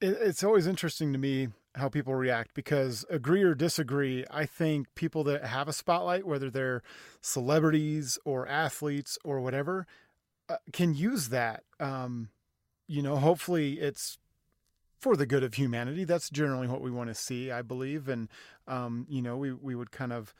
[0.00, 4.92] it, it's always interesting to me how people react because agree or disagree, I think
[4.94, 6.82] people that have a spotlight, whether they're
[7.20, 9.86] celebrities or athletes or whatever,
[10.48, 11.62] uh, can use that.
[11.78, 12.30] Um,
[12.88, 14.18] you know, hopefully it's
[15.00, 16.04] for the good of humanity.
[16.04, 18.08] That's generally what we want to see, I believe.
[18.08, 18.28] And,
[18.68, 20.34] um, you know, we, we would kind of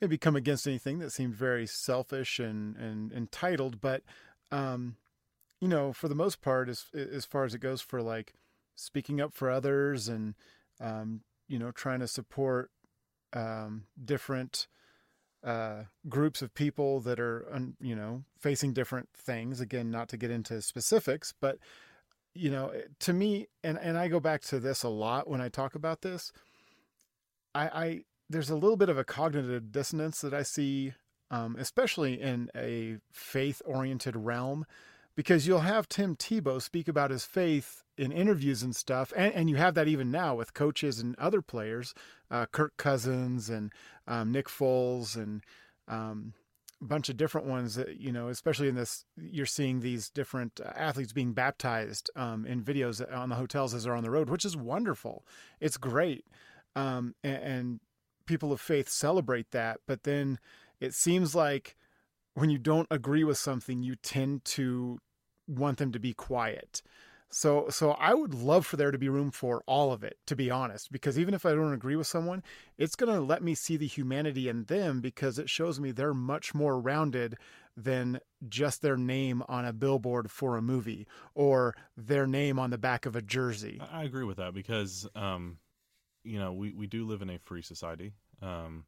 [0.00, 3.80] maybe come against anything that seemed very selfish and, and entitled.
[3.80, 4.02] But,
[4.50, 4.96] um,
[5.60, 8.34] you know, for the most part, as, as far as it goes for like
[8.74, 10.34] speaking up for others and,
[10.80, 12.70] um, you know, trying to support
[13.32, 14.66] um, different
[15.42, 17.46] uh, groups of people that are,
[17.80, 19.60] you know, facing different things.
[19.60, 21.58] Again, not to get into specifics, but
[22.34, 25.48] you know, to me, and and I go back to this a lot when I
[25.48, 26.32] talk about this.
[27.54, 30.94] I, I there's a little bit of a cognitive dissonance that I see,
[31.30, 34.64] um, especially in a faith-oriented realm,
[35.14, 39.50] because you'll have Tim Tebow speak about his faith in interviews and stuff, and, and
[39.50, 41.92] you have that even now with coaches and other players,
[42.30, 43.70] uh, Kirk Cousins and
[44.06, 45.42] um, Nick Foles and
[45.86, 46.32] um,
[46.82, 50.70] bunch of different ones that you know, especially in this, you're seeing these different uh,
[50.74, 54.44] athletes being baptized um, in videos on the hotels as they're on the road, which
[54.44, 55.24] is wonderful.
[55.60, 56.26] It's great,
[56.76, 57.80] um, and, and
[58.26, 59.80] people of faith celebrate that.
[59.86, 60.38] But then
[60.80, 61.76] it seems like
[62.34, 64.98] when you don't agree with something, you tend to
[65.46, 66.82] want them to be quiet.
[67.32, 70.36] So so I would love for there to be room for all of it, to
[70.36, 72.42] be honest, because even if I don't agree with someone,
[72.76, 76.12] it's going to let me see the humanity in them because it shows me they're
[76.12, 77.38] much more rounded
[77.74, 82.76] than just their name on a billboard for a movie or their name on the
[82.76, 83.80] back of a jersey.
[83.90, 85.58] I agree with that because um
[86.24, 88.12] you know, we we do live in a free society.
[88.42, 88.84] Um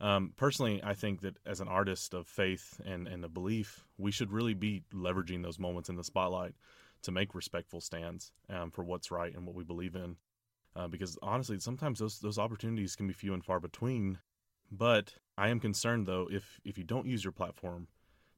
[0.00, 4.12] um, personally, I think that as an artist of faith and, and a belief, we
[4.12, 6.54] should really be leveraging those moments in the spotlight
[7.02, 10.16] to make respectful stands um, for what's right and what we believe in.
[10.76, 14.18] Uh, because honestly, sometimes those those opportunities can be few and far between.
[14.70, 17.88] But I am concerned though if if you don't use your platform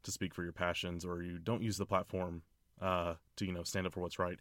[0.03, 2.43] to speak for your passions or you don't use the platform
[2.81, 4.39] uh, to you know stand up for what's right,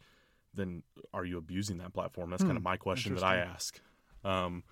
[0.54, 2.30] then are you abusing that platform?
[2.30, 3.80] That's hmm, kind of my question that I ask.
[4.24, 4.64] Um,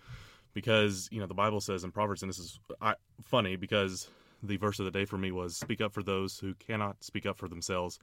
[0.53, 4.09] because you know the Bible says in Proverbs, and this is I, funny because
[4.41, 7.25] the verse of the day for me was "Speak up for those who cannot speak
[7.25, 7.99] up for themselves,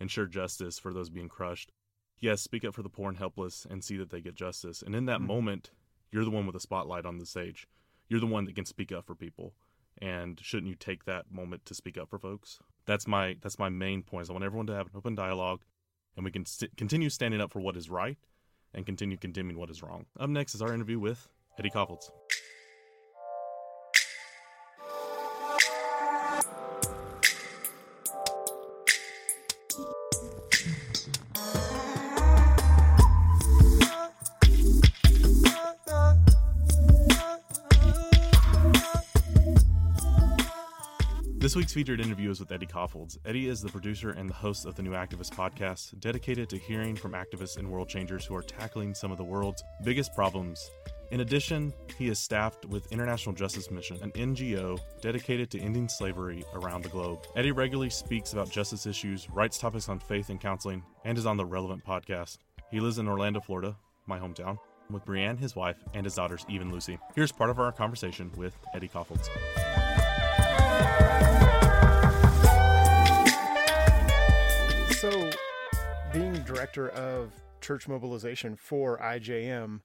[0.00, 1.72] ensure justice for those being crushed.
[2.18, 4.82] Yes, speak up for the poor and helpless and see that they get justice.
[4.82, 5.26] And in that mm-hmm.
[5.26, 5.70] moment,
[6.10, 7.68] you're the one with the spotlight on the stage.
[8.08, 9.54] You're the one that can speak up for people.
[10.00, 12.58] And shouldn't you take that moment to speak up for folks?
[12.86, 14.28] That's my that's my main point.
[14.28, 15.62] I want everyone to have an open dialogue,
[16.16, 18.18] and we can st- continue standing up for what is right,
[18.74, 20.04] and continue condemning what is wrong.
[20.20, 21.28] Up next is our interview with
[21.58, 22.10] Eddie Kaufholz.
[41.46, 43.18] This week's featured interview is with Eddie Kaufholz.
[43.24, 46.96] Eddie is the producer and the host of the New Activist podcast, dedicated to hearing
[46.96, 50.68] from activists and world changers who are tackling some of the world's biggest problems.
[51.12, 56.42] In addition, he is staffed with International Justice Mission, an NGO dedicated to ending slavery
[56.54, 57.24] around the globe.
[57.36, 61.36] Eddie regularly speaks about justice issues, writes topics on faith and counseling, and is on
[61.36, 62.38] the Relevant podcast.
[62.72, 63.76] He lives in Orlando, Florida,
[64.08, 64.58] my hometown,
[64.90, 66.98] with Brienne, his wife, and his daughters, Eve and Lucy.
[67.14, 69.28] Here's part of our conversation with Eddie Kaufholz.
[76.56, 79.80] Director of church mobilization for IJM,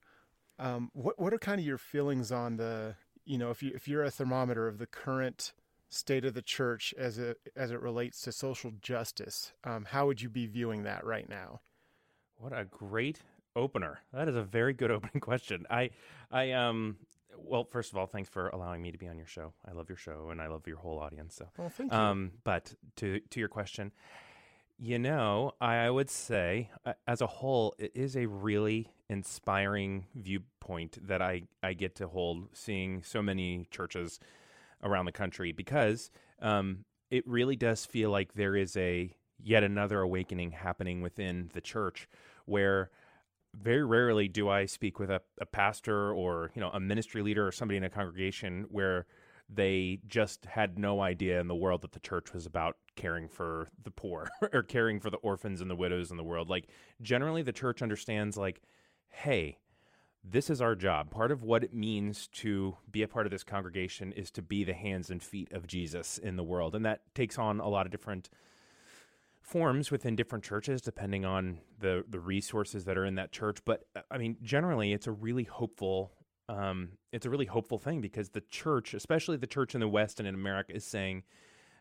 [0.58, 3.88] um, what what are kind of your feelings on the you know if you if
[3.88, 5.52] you're a thermometer of the current
[5.90, 10.22] state of the church as it as it relates to social justice, um, how would
[10.22, 11.60] you be viewing that right now?
[12.38, 13.20] What a great
[13.54, 14.00] opener!
[14.14, 15.66] That is a very good opening question.
[15.70, 15.90] I
[16.32, 16.98] I um
[17.38, 19.54] well, first of all, thanks for allowing me to be on your show.
[19.68, 21.36] I love your show and I love your whole audience.
[21.36, 21.98] So, well, thank you.
[21.98, 23.92] Um, but to to your question,
[24.84, 26.72] you know, I would say
[27.06, 32.50] as a whole, it is a really inspiring viewpoint that I I get to hold,
[32.54, 34.20] seeing so many churches
[34.82, 36.10] around the country because
[36.42, 41.62] um, it really does feel like there is a yet another awakening happening within the
[41.62, 42.10] church
[42.46, 42.90] where
[43.54, 47.48] very rarely do I speak with a, a pastor or you know a ministry leader
[47.48, 49.06] or somebody in a congregation where
[49.48, 53.70] they just had no idea in the world that the church was about caring for
[53.84, 56.50] the poor or caring for the orphans and the widows in the world.
[56.50, 56.68] Like
[57.02, 58.62] generally the church understands like,
[59.10, 59.58] hey,
[60.24, 61.10] this is our job.
[61.10, 64.64] Part of what it means to be a part of this congregation is to be
[64.64, 66.76] the hands and feet of Jesus in the world.
[66.76, 68.30] And that takes on a lot of different
[69.42, 73.84] forms within different churches depending on the the resources that are in that church but
[74.10, 76.12] i mean generally it's a really hopeful
[76.48, 80.20] um, it's a really hopeful thing because the church especially the church in the west
[80.20, 81.24] and in america is saying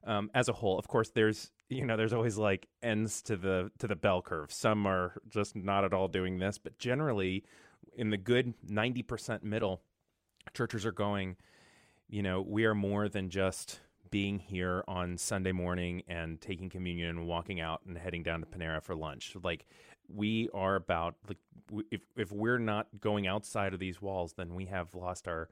[0.05, 3.71] um, as a whole of course there's you know there's always like ends to the
[3.79, 7.45] to the bell curve some are just not at all doing this but generally
[7.97, 9.83] in the good 90% middle
[10.55, 11.37] churches are going
[12.09, 17.11] you know we are more than just being here on Sunday morning and taking communion
[17.11, 19.37] and walking out and heading down to Panera for lunch.
[19.43, 19.67] Like
[20.09, 21.39] we are about like
[21.91, 25.49] if if we're not going outside of these walls, then we have lost our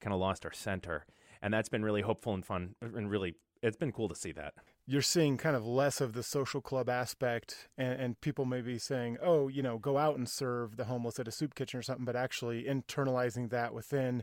[0.00, 1.06] kind of lost our center.
[1.42, 4.54] And that's been really hopeful and fun and really it's been cool to see that.
[4.86, 8.78] You're seeing kind of less of the social club aspect and, and people may be
[8.78, 11.82] saying, oh, you know, go out and serve the homeless at a soup kitchen or
[11.82, 14.22] something, but actually internalizing that within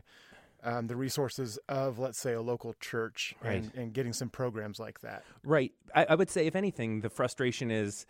[0.62, 3.56] um, the resources of, let's say, a local church right.
[3.56, 5.22] and, and, getting some programs like that.
[5.44, 5.72] Right.
[5.94, 8.06] I, I, would say, if anything, the frustration is,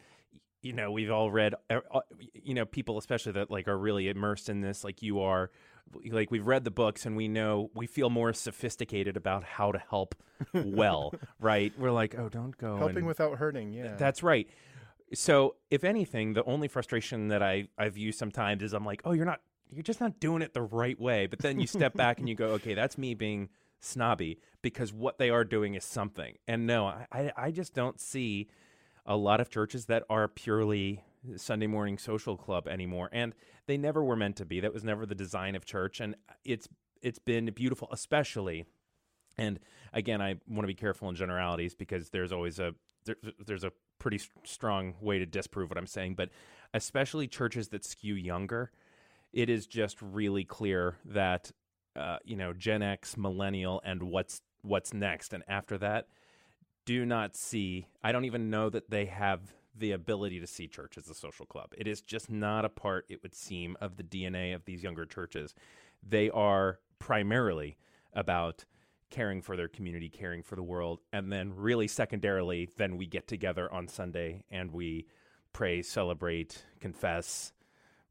[0.62, 2.00] you know, we've all read, uh, uh,
[2.32, 5.50] you know, people especially that like are really immersed in this, like you are,
[6.10, 9.78] like we've read the books and we know we feel more sophisticated about how to
[9.78, 10.14] help
[10.52, 11.72] well, right?
[11.78, 13.72] We're like, oh, don't go Helping and- without hurting.
[13.72, 13.94] Yeah.
[13.96, 14.48] that's right.
[15.12, 19.12] So, if anything, the only frustration that I I view sometimes is I'm like, oh,
[19.12, 21.26] you're not, you're just not doing it the right way.
[21.26, 23.48] But then you step back and you go, okay, that's me being
[23.80, 26.36] snobby because what they are doing is something.
[26.48, 28.48] And no, I I, I just don't see
[29.06, 31.04] a lot of churches that are purely
[31.36, 33.34] Sunday morning social club anymore, and
[33.66, 34.60] they never were meant to be.
[34.60, 36.68] That was never the design of church, and it's
[37.02, 38.64] it's been beautiful, especially.
[39.36, 39.58] And
[39.92, 43.72] again, I want to be careful in generalities because there's always a there, there's a
[43.98, 46.30] pretty strong way to disprove what I'm saying, but
[46.72, 48.70] especially churches that skew younger,
[49.32, 51.50] it is just really clear that
[51.96, 56.08] uh, you know Gen X, millennial, and what's what's next, and after that,
[56.86, 57.86] do not see.
[58.02, 59.40] I don't even know that they have
[59.76, 61.72] the ability to see church as a social club.
[61.76, 65.04] It is just not a part, it would seem, of the DNA of these younger
[65.04, 65.54] churches.
[66.06, 67.76] They are primarily
[68.12, 68.64] about
[69.10, 73.28] caring for their community, caring for the world, and then really secondarily, then we get
[73.28, 75.06] together on Sunday and we
[75.52, 77.52] pray, celebrate, confess,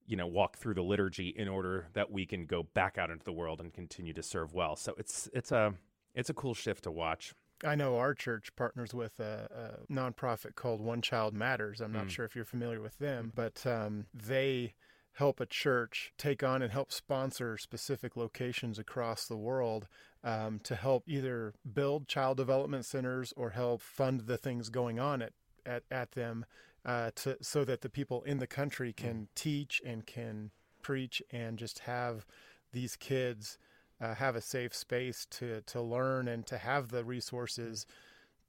[0.06, 3.26] you know, walk through the liturgy in order that we can go back out into
[3.26, 4.76] the world and continue to serve well.
[4.76, 5.74] So it's it's a
[6.16, 7.34] it's a cool shift to watch.
[7.66, 11.82] I know our church partners with a, a nonprofit called One Child Matters.
[11.82, 12.10] I'm not Mm.
[12.10, 14.74] sure if you're familiar with them, but um, they
[15.14, 19.88] help a church take on and help sponsor specific locations across the world
[20.24, 25.22] um, to help either build child development centers or help fund the things going on
[25.22, 25.34] at,
[25.66, 26.46] at, at them
[26.86, 30.50] uh, to, so that the people in the country can teach and can
[30.82, 32.26] preach and just have
[32.72, 33.58] these kids
[34.04, 37.86] uh, have a safe space to to learn and to have the resources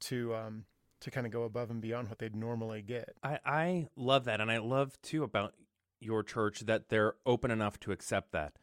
[0.01, 0.65] to um,
[1.01, 3.15] to kind of go above and beyond what they'd normally get.
[3.23, 4.41] I, I love that.
[4.41, 5.53] And I love too about
[5.99, 8.53] your church that they're open enough to accept that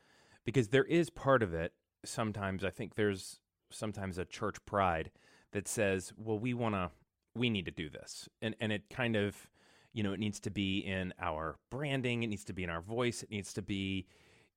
[0.45, 1.73] because there is part of it.
[2.05, 3.39] Sometimes I think there's
[3.71, 5.11] sometimes a church pride
[5.53, 6.91] that says, well, we want to,
[7.35, 8.29] we need to do this.
[8.41, 9.37] And, and it kind of,
[9.93, 12.81] you know, it needs to be in our branding, it needs to be in our
[12.81, 14.07] voice, it needs to be,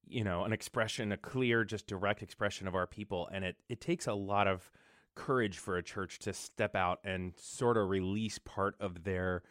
[0.07, 3.29] you know, an expression, a clear, just direct expression of our people.
[3.31, 4.69] And it, it takes a lot of
[5.15, 9.43] courage for a church to step out and sort of release part of their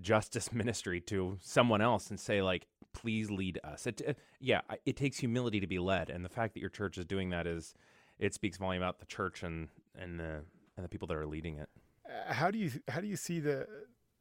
[0.00, 4.96] justice ministry to someone else and say like please lead us it, uh, yeah it
[4.96, 7.74] takes humility to be led and the fact that your church is doing that is
[8.20, 9.68] it speaks volume about the church and
[9.98, 10.42] and the
[10.76, 11.68] and the people that are leading it
[12.08, 13.66] Uh, How do you how do you see the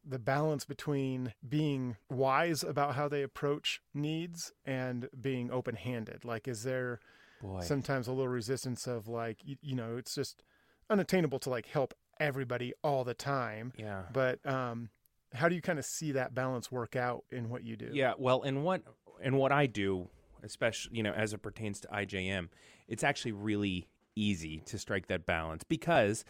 [0.06, 6.26] the balance between being wise about how they approach needs and being open handed?
[6.26, 7.00] Like, is there
[7.42, 10.44] boy sometimes a little resistance of like you, you know it's just
[10.89, 14.89] unattainable to like help everybody all the time, yeah but um,
[15.34, 17.89] how do you kind of see that balance work out in what you do?
[17.92, 18.84] Yeah, well, in what
[19.22, 20.08] in what I do,
[20.44, 22.50] especially you know, as it pertains to IJM,
[22.88, 26.24] it's actually really easy to strike that balance because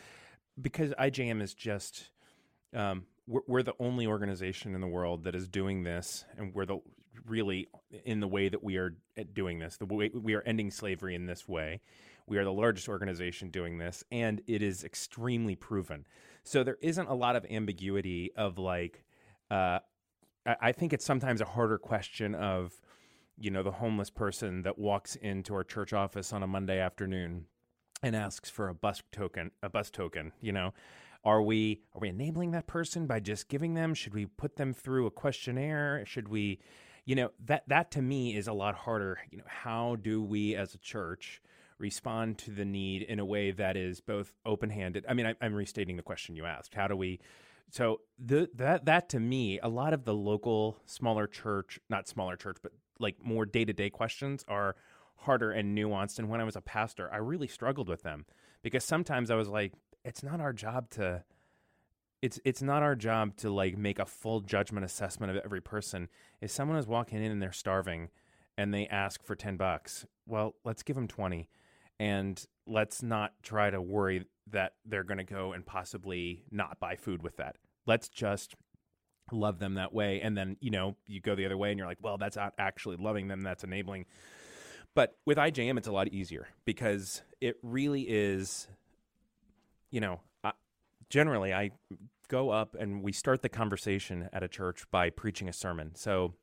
[0.59, 2.09] because IJM is just
[2.73, 6.65] um, we're, we're the only organization in the world that is doing this, and we're
[6.65, 6.79] the
[7.27, 7.67] really
[8.05, 8.95] in the way that we are
[9.33, 9.77] doing this.
[9.77, 11.81] The way we are ending slavery in this way.
[12.25, 16.05] We are the largest organization doing this, and it is extremely proven.
[16.43, 19.03] So there isn't a lot of ambiguity of like.
[19.51, 19.79] Uh,
[20.45, 22.81] I I think it's sometimes a harder question of,
[23.37, 27.45] you know, the homeless person that walks into our church office on a Monday afternoon
[28.01, 30.73] and asks for a bus token, a bus token, you know.
[31.23, 33.93] Are we are we enabling that person by just giving them?
[33.93, 36.03] Should we put them through a questionnaire?
[36.05, 36.59] Should we
[37.05, 39.19] you know, that that to me is a lot harder.
[39.29, 41.41] You know, how do we as a church
[41.77, 45.05] respond to the need in a way that is both open-handed?
[45.07, 46.73] I mean, I, I'm restating the question you asked.
[46.73, 47.19] How do we
[47.69, 52.35] so the, that that to me, a lot of the local smaller church, not smaller
[52.35, 54.75] church, but like more day to day questions are
[55.17, 56.19] harder and nuanced.
[56.19, 58.25] And when I was a pastor, I really struggled with them
[58.61, 61.23] because sometimes I was like, it's not our job to.
[62.21, 66.07] It's it's not our job to like make a full judgment assessment of every person.
[66.41, 68.09] If someone is walking in and they're starving,
[68.57, 71.49] and they ask for ten bucks, well, let's give them twenty,
[71.99, 76.95] and let's not try to worry that they're going to go and possibly not buy
[76.95, 77.57] food with that.
[77.85, 78.55] Let's just
[79.31, 80.21] love them that way.
[80.21, 82.53] And then, you know, you go the other way and you're like, well, that's not
[82.57, 84.05] actually loving them, that's enabling.
[84.95, 88.67] But with IJM, it's a lot easier because it really is,
[89.93, 90.53] you know, I,
[91.09, 91.69] generally I
[92.27, 95.93] go up and we start the conversation at a church by preaching a sermon.
[95.93, 96.33] So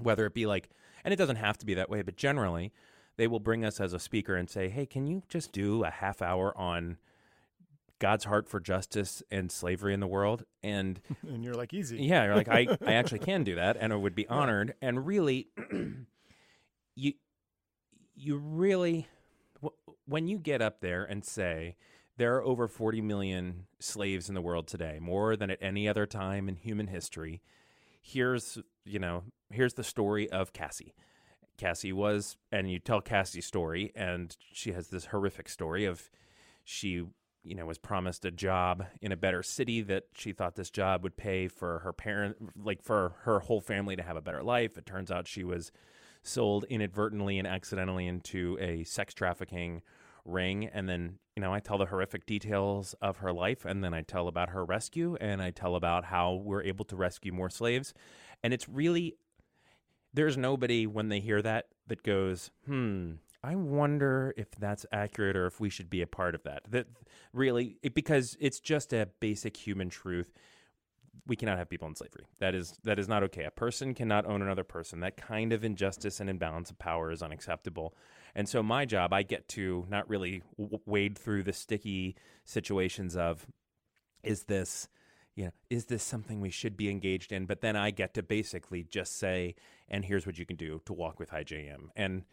[0.00, 0.70] whether it be like,
[1.04, 2.72] and it doesn't have to be that way, but generally,
[3.16, 5.90] they will bring us as a speaker and say, "Hey, can you just do a
[5.90, 6.98] half hour on
[7.98, 11.98] God's heart for justice and slavery in the world?" And and you're like easy.
[11.98, 14.74] yeah, you're like, I, I actually can do that, and I would be honored.
[14.80, 15.48] And really,
[16.94, 17.14] you
[18.14, 19.08] you really
[20.06, 21.74] when you get up there and say
[22.18, 26.04] there are over 40 million slaves in the world today, more than at any other
[26.04, 27.40] time in human history.
[28.02, 30.94] Here's, you know, here's the story of Cassie.
[31.56, 36.10] Cassie was, and you tell Cassie's story, and she has this horrific story of
[36.64, 37.04] she,
[37.44, 41.04] you know, was promised a job in a better city that she thought this job
[41.04, 44.76] would pay for her parent, like for her whole family to have a better life.
[44.76, 45.70] It turns out she was
[46.24, 49.82] sold inadvertently and accidentally into a sex trafficking
[50.24, 53.94] ring and then you know i tell the horrific details of her life and then
[53.94, 57.50] i tell about her rescue and i tell about how we're able to rescue more
[57.50, 57.94] slaves.
[58.42, 59.16] And it's really
[60.14, 63.12] there's nobody when they hear that that goes hmm
[63.42, 66.62] i wonder if that's accurate or if we should be a part of that.
[66.70, 66.86] That
[67.32, 70.32] really because it's just a basic human truth
[71.26, 72.26] we cannot have people in slavery.
[72.38, 73.44] That is that is not okay.
[73.44, 75.00] A person cannot own another person.
[75.00, 77.94] That kind of injustice and imbalance of power is unacceptable.
[78.34, 83.46] And so my job, I get to not really wade through the sticky situations of
[84.22, 84.88] is this
[85.34, 87.46] you know, is this something we should be engaged in?
[87.46, 89.54] But then I get to basically just say,
[89.88, 91.90] and here's what you can do to walk with IJM.
[91.94, 92.24] And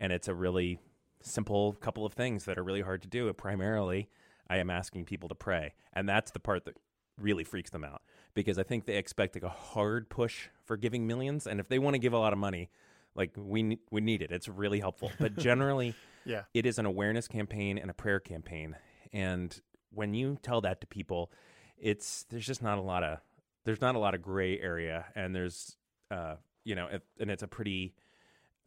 [0.00, 0.78] and it's a really
[1.22, 3.32] simple couple of things that are really hard to do.
[3.34, 4.08] Primarily,
[4.48, 5.74] I am asking people to pray.
[5.92, 6.76] And that's the part that
[7.20, 8.02] really freaks them out
[8.34, 11.78] because I think they expect like a hard push for giving millions, and if they
[11.78, 12.70] want to give a lot of money,
[13.14, 14.30] like we we need it.
[14.30, 18.76] It's really helpful, but generally, yeah, it is an awareness campaign and a prayer campaign.
[19.12, 19.58] And
[19.90, 21.30] when you tell that to people,
[21.78, 23.18] it's there's just not a lot of
[23.64, 25.76] there's not a lot of gray area, and there's
[26.10, 27.94] uh, you know, it, and it's a pretty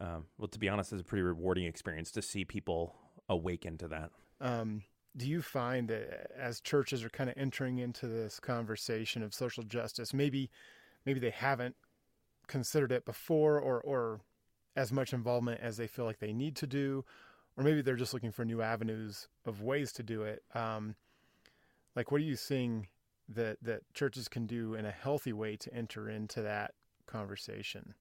[0.00, 2.94] um, well, to be honest, it's a pretty rewarding experience to see people
[3.28, 4.10] awaken to that.
[4.40, 4.82] Um,
[5.18, 9.64] do you find that as churches are kind of entering into this conversation of social
[9.64, 10.50] justice, maybe
[11.04, 11.76] maybe they haven't
[12.46, 14.20] considered it before or or
[14.76, 17.04] as much involvement as they feel like they need to do,
[17.56, 20.44] or maybe they're just looking for new avenues of ways to do it.
[20.54, 20.94] Um,
[21.96, 22.86] like, what are you seeing
[23.28, 26.74] that that churches can do in a healthy way to enter into that
[27.06, 27.94] conversation?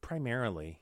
[0.00, 0.80] Primarily,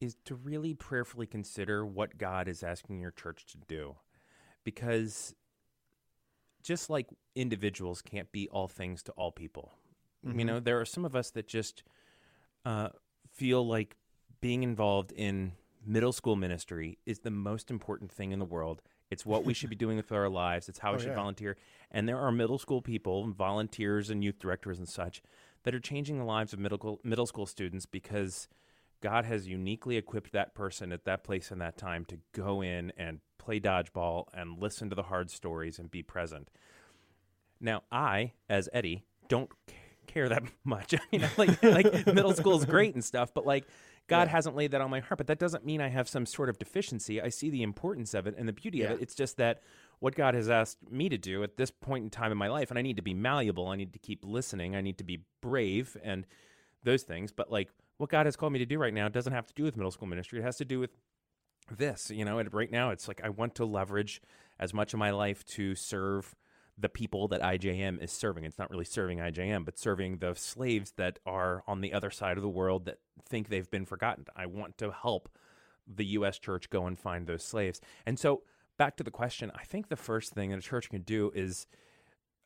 [0.00, 3.94] is to really prayerfully consider what God is asking your church to do
[4.64, 5.34] because
[6.62, 9.72] just like individuals can't be all things to all people,
[10.26, 10.38] mm-hmm.
[10.38, 11.82] you know, there are some of us that just
[12.64, 12.88] uh,
[13.32, 13.96] feel like
[14.40, 15.52] being involved in
[15.84, 18.82] middle school ministry is the most important thing in the world.
[19.10, 20.68] It's what we should be doing with our lives.
[20.68, 21.14] It's how oh, we should yeah.
[21.14, 21.56] volunteer.
[21.90, 25.22] And there are middle school people, volunteers, and youth directors and such
[25.64, 28.48] that are changing the lives of middle middle school students because
[29.00, 32.92] God has uniquely equipped that person at that place and that time to go in
[32.96, 36.48] and play dodgeball and listen to the hard stories and be present.
[37.60, 39.50] Now, I, as Eddie, don't
[40.06, 40.94] care that much.
[40.94, 43.66] I mean, like, like middle school is great and stuff, but like,
[44.08, 44.32] God yeah.
[44.32, 45.18] hasn't laid that on my heart.
[45.18, 47.20] But that doesn't mean I have some sort of deficiency.
[47.20, 48.86] I see the importance of it and the beauty yeah.
[48.86, 49.02] of it.
[49.02, 49.62] It's just that
[50.00, 52.70] what God has asked me to do at this point in time in my life,
[52.70, 53.68] and I need to be malleable.
[53.68, 54.74] I need to keep listening.
[54.74, 56.26] I need to be brave and
[56.82, 57.30] those things.
[57.30, 59.62] But like, what God has called me to do right now doesn't have to do
[59.62, 60.40] with middle school ministry.
[60.40, 60.90] It has to do with
[61.76, 64.20] this, you know, and right now it's like I want to leverage
[64.58, 66.34] as much of my life to serve
[66.78, 68.44] the people that IJM is serving.
[68.44, 72.36] It's not really serving IJM, but serving the slaves that are on the other side
[72.36, 72.98] of the world that
[73.28, 74.24] think they've been forgotten.
[74.34, 75.28] I want to help
[75.86, 76.38] the U.S.
[76.38, 77.80] church go and find those slaves.
[78.06, 78.42] And so,
[78.78, 81.66] back to the question, I think the first thing that a church can do is,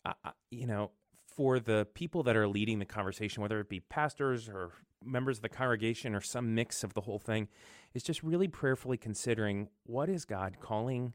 [0.05, 0.13] uh,
[0.51, 0.91] you know,
[1.25, 4.73] for the people that are leading the conversation, whether it be pastors or
[5.05, 7.49] members of the congregation or some mix of the whole thing,
[7.97, 11.15] is just really prayerfully considering what is God calling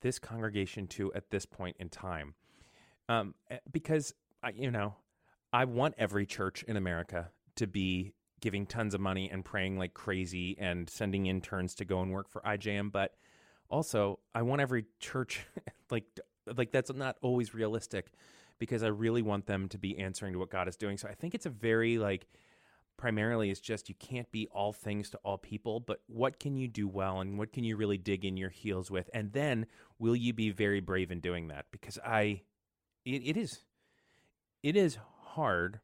[0.00, 2.34] this congregation to at this point in time.
[3.06, 4.94] Um, eh, because, I, you know,
[5.52, 9.92] I want every church in America to be giving tons of money and praying like
[9.92, 13.14] crazy and sending interns to go and work for IJM, but
[13.68, 15.46] also I want every church
[15.90, 16.04] like
[16.56, 18.10] like that's not always realistic
[18.58, 20.96] because I really want them to be answering to what God is doing.
[20.96, 22.26] So I think it's a very like
[23.02, 26.68] primarily is just you can't be all things to all people, but what can you
[26.68, 29.10] do well and what can you really dig in your heels with?
[29.12, 29.66] And then
[29.98, 31.66] will you be very brave in doing that?
[31.72, 32.42] Because I,
[33.04, 33.58] it, it is,
[34.62, 35.80] it is hard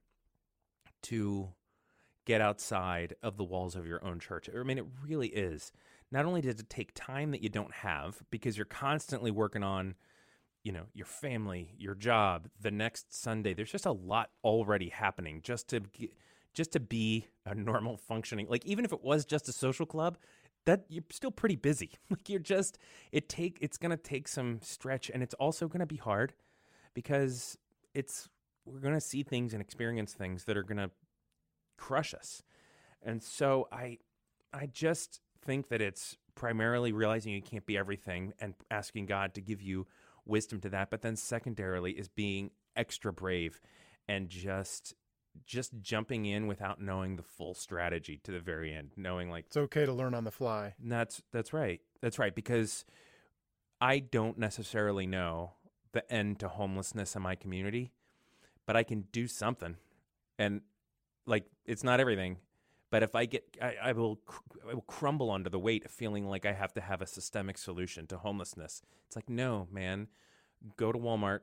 [1.02, 1.48] to
[2.24, 4.48] get outside of the walls of your own church.
[4.56, 5.72] I mean, it really is.
[6.12, 9.96] Not only does it take time that you don't have because you're constantly working on,
[10.62, 13.54] you know, your family, your job, the next Sunday.
[13.54, 16.12] There's just a lot already happening just to get,
[16.58, 20.18] just to be a normal functioning like even if it was just a social club
[20.66, 22.78] that you're still pretty busy like you're just
[23.12, 26.34] it take it's going to take some stretch and it's also going to be hard
[26.94, 27.56] because
[27.94, 28.28] it's
[28.66, 30.90] we're going to see things and experience things that are going to
[31.76, 32.42] crush us
[33.04, 33.96] and so i
[34.52, 39.40] i just think that it's primarily realizing you can't be everything and asking God to
[39.40, 39.86] give you
[40.24, 40.90] wisdom to that.
[40.90, 43.60] But then secondarily is being extra brave
[44.08, 44.94] and just
[45.46, 49.56] just jumping in without knowing the full strategy to the very end, knowing like It's
[49.56, 50.74] okay to learn on the fly.
[50.82, 51.80] that's that's right.
[52.00, 52.84] That's right because
[53.80, 55.52] I don't necessarily know
[55.92, 57.92] the end to homelessness in my community,
[58.66, 59.76] but I can do something.
[60.38, 60.62] And
[61.26, 62.38] like it's not everything,
[62.90, 65.90] but if I get I, I will cr- I will crumble under the weight of
[65.90, 68.82] feeling like I have to have a systemic solution to homelessness.
[69.06, 70.08] It's like no, man.
[70.76, 71.40] Go to Walmart,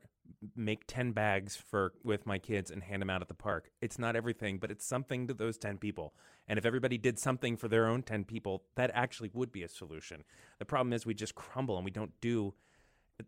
[0.54, 3.70] make 10 bags for with my kids and hand them out at the park.
[3.80, 6.14] It's not everything, but it's something to those 10 people.
[6.48, 9.68] And if everybody did something for their own 10 people, that actually would be a
[9.68, 10.24] solution.
[10.58, 12.54] The problem is we just crumble and we don't do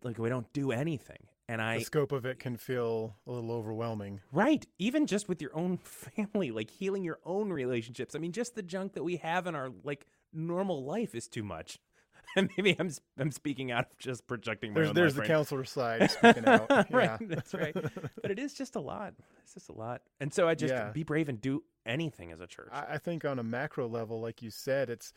[0.03, 1.29] like we don't do anything.
[1.49, 4.21] And I the scope of it can feel a little overwhelming.
[4.33, 4.67] Right.
[4.79, 8.15] Even just with your own family, like healing your own relationships.
[8.15, 11.43] I mean, just the junk that we have in our like normal life is too
[11.43, 11.79] much.
[12.37, 15.29] And maybe I'm I'm speaking out of just projecting my There's own there's the right?
[15.29, 16.71] counselor side speaking out.
[16.91, 17.27] right, Yeah.
[17.29, 17.75] that's right.
[18.23, 19.15] But it is just a lot.
[19.43, 20.03] It's just a lot.
[20.21, 20.91] And so I just Yeah.
[20.93, 22.69] be brave and do anything as a church.
[22.73, 25.13] I, I think on a macro level, like you said, it's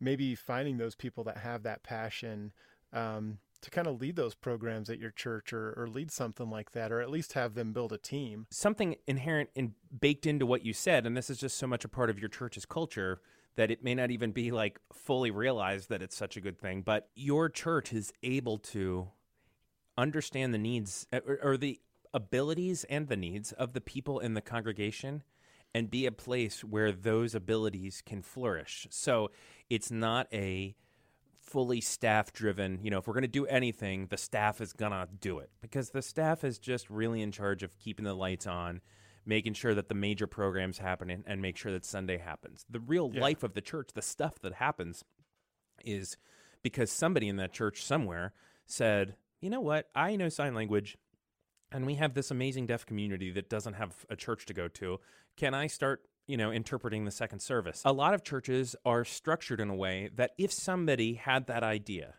[0.00, 2.52] maybe finding those people that have that passion
[2.92, 6.72] um, to kind of lead those programs at your church or, or lead something like
[6.72, 8.46] that, or at least have them build a team.
[8.50, 11.88] Something inherent and baked into what you said, and this is just so much a
[11.88, 13.20] part of your church's culture
[13.56, 16.82] that it may not even be like fully realized that it's such a good thing.
[16.82, 19.08] But your church is able to
[19.98, 21.80] understand the needs eh, or, or the
[22.14, 25.22] abilities and the needs of the people in the congregation
[25.74, 28.86] and be a place where those abilities can flourish.
[28.90, 29.30] So
[29.68, 30.74] it's not a
[31.40, 34.92] fully staff driven, you know, if we're going to do anything, the staff is going
[34.92, 38.46] to do it because the staff is just really in charge of keeping the lights
[38.46, 38.80] on,
[39.26, 42.64] making sure that the major programs happen and, and make sure that Sunday happens.
[42.70, 43.20] The real Yeah.
[43.20, 45.04] life of the church, the stuff that happens
[45.84, 46.16] is
[46.62, 48.32] because somebody in that church somewhere
[48.66, 50.96] said, you know what, I know sign language
[51.72, 55.00] and we have this amazing deaf community that doesn't have a church to go to.
[55.36, 57.82] Can I start, you know, interpreting the second service?
[57.84, 62.14] A lot of churches are structured in a way that if somebody had that idea,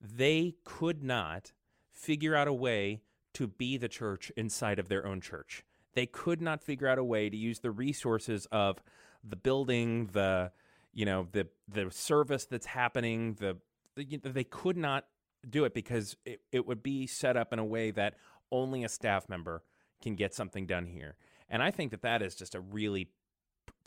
[0.00, 1.52] they could not
[1.92, 3.00] figure out a way
[3.34, 5.64] to be the church inside of their own church.
[5.98, 8.80] They could not figure out a way to use the resources of
[9.24, 10.52] the building, the
[10.92, 13.56] you know, the the service that's happening, the,
[13.96, 15.06] the they could not
[15.50, 18.14] do it because it, it would be set up in a way that
[18.52, 19.64] only a staff member
[20.00, 21.16] can get something done here.
[21.48, 23.08] And I think that that is just a really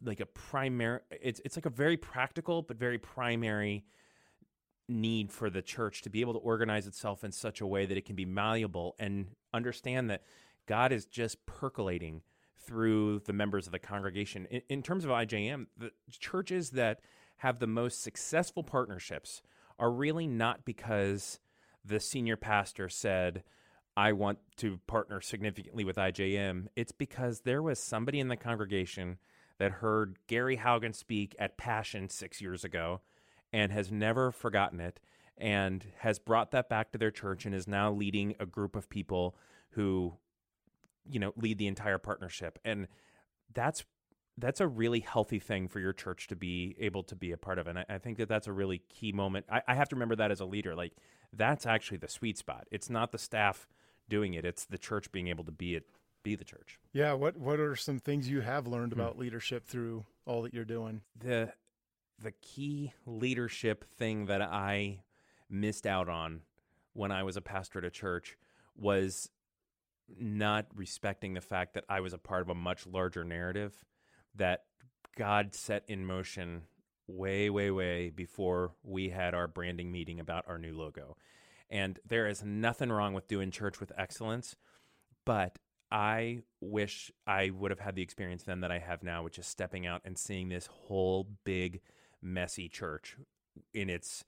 [0.03, 3.85] like a primary it's it's like a very practical but very primary
[4.89, 7.97] need for the church to be able to organize itself in such a way that
[7.97, 10.23] it can be malleable and understand that
[10.71, 12.21] God is just percolating
[12.65, 14.45] through the members of the congregation.
[14.45, 17.01] In, in terms of IJM, the churches that
[17.39, 19.41] have the most successful partnerships
[19.77, 21.41] are really not because
[21.83, 23.43] the senior pastor said,
[23.97, 26.67] I want to partner significantly with IJM.
[26.77, 29.17] It's because there was somebody in the congregation
[29.57, 33.01] that heard Gary Haugen speak at Passion six years ago
[33.51, 35.01] and has never forgotten it
[35.37, 38.89] and has brought that back to their church and is now leading a group of
[38.89, 39.35] people
[39.71, 40.13] who
[41.09, 42.87] you know lead the entire partnership and
[43.53, 43.83] that's
[44.37, 47.57] that's a really healthy thing for your church to be able to be a part
[47.59, 49.95] of and i, I think that that's a really key moment I, I have to
[49.95, 50.93] remember that as a leader like
[51.33, 53.67] that's actually the sweet spot it's not the staff
[54.09, 55.85] doing it it's the church being able to be it
[56.23, 57.13] be the church Yeah.
[57.13, 58.99] What What are some things you have learned Hmm.
[58.99, 61.01] about leadership through all that you're doing?
[61.19, 61.51] the
[62.19, 64.99] the key leadership thing that I
[65.49, 66.41] missed out on
[66.93, 68.37] when I was a pastor at a church
[68.75, 69.31] was
[70.19, 73.73] not respecting the fact that I was a part of a much larger narrative
[74.35, 74.63] that
[75.17, 76.63] God set in motion
[77.07, 81.17] way, way, way before we had our branding meeting about our new logo.
[81.69, 84.55] And there is nothing wrong with doing church with excellence,
[85.25, 85.57] but
[85.91, 89.47] I wish I would have had the experience then that I have now, which is
[89.47, 91.81] stepping out and seeing this whole big,
[92.21, 93.17] messy church
[93.73, 94.23] in its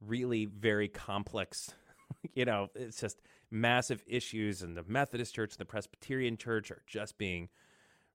[0.00, 1.74] really very complex,
[2.34, 3.20] you know, it's just
[3.50, 4.62] massive issues.
[4.62, 7.48] And the Methodist Church and the Presbyterian Church are just being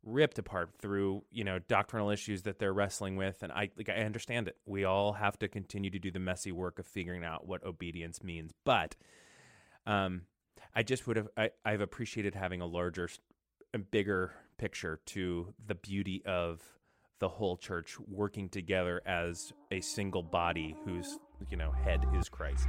[0.04, 3.42] ripped apart through, you know, doctrinal issues that they're wrestling with.
[3.42, 4.58] And I like I understand it.
[4.66, 8.24] We all have to continue to do the messy work of figuring out what obedience
[8.24, 8.52] means.
[8.66, 8.96] But
[9.86, 10.24] um
[10.76, 13.10] I just would have I, I've appreciated having a larger
[13.74, 16.62] a bigger picture to the beauty of
[17.20, 21.18] the whole church working together as a single body whose
[21.50, 22.68] you know head is Christ.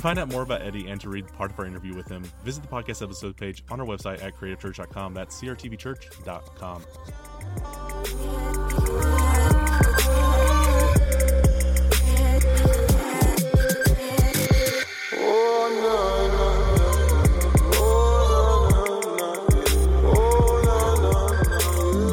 [0.00, 2.22] To find out more about Eddie and to read part of our interview with him,
[2.42, 5.12] visit the podcast episode page on our website at creativechurch.com.
[5.12, 6.84] That's crtvchurch.com.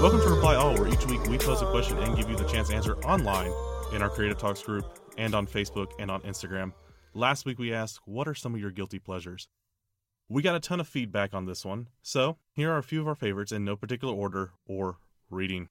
[0.02, 2.44] Welcome to Reply All, where each week we pose a question and give you the
[2.44, 3.54] chance to answer online
[3.94, 6.74] in our Creative Talks group and on Facebook and on Instagram.
[7.18, 9.48] Last week we asked, What are some of your guilty pleasures?
[10.30, 13.08] We got a ton of feedback on this one, so here are a few of
[13.08, 14.98] our favorites in no particular order or
[15.32, 15.70] reading.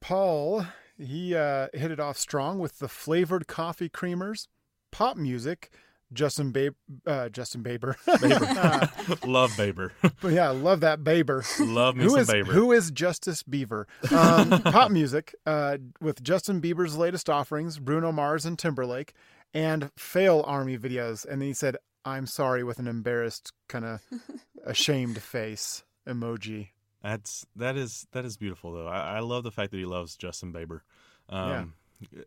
[0.00, 0.66] Paul,
[0.98, 4.48] he uh, hit it off strong with the flavored coffee creamers,
[4.90, 5.70] pop music,
[6.12, 6.74] Justin Bieber,
[7.06, 7.94] uh, Justin Bieber.
[9.26, 9.90] Love Bieber.
[10.20, 11.44] but yeah, love that Bieber.
[11.60, 12.52] Love me Who some is Baber.
[12.52, 13.86] who is Justice Beaver?
[14.10, 19.14] Um, pop music uh, with Justin Bieber's latest offerings, Bruno Mars and Timberlake,
[19.56, 21.24] and FailArmy videos.
[21.24, 24.00] And then he said, "I'm sorry" with an embarrassed, kind of
[24.64, 26.68] ashamed face emoji.
[27.02, 28.86] That's that is that is beautiful though.
[28.86, 30.80] I, I love the fact that he loves Justin Bieber.
[31.28, 31.74] Um,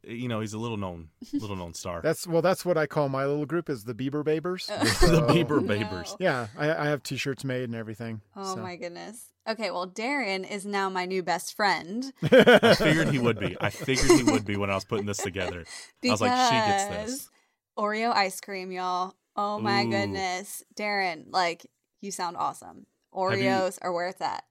[0.03, 2.01] You know, he's a little known, little known star.
[2.03, 4.69] That's well, that's what I call my little group is the Bieber Babers.
[4.71, 4.79] Oh.
[4.83, 5.73] the So- Bieber No.
[5.75, 6.15] Babers.
[6.19, 8.21] Yeah, I, I have T-shirts made and everything.
[8.35, 8.61] Oh so.
[8.61, 9.25] my goodness.
[9.47, 13.57] Okay, well, Darren is now my new best friend I figured he would be.
[13.59, 15.61] I figured he would be when I was putting this together.
[15.67, 17.29] I because was like, she gets this.
[17.77, 19.15] Oreo ice cream, y'all.
[19.35, 19.89] Oh my Ooh.
[19.89, 21.65] goodness, Darren, like
[22.01, 22.85] you sound awesome.
[23.13, 24.43] you- Oreos are where it's at.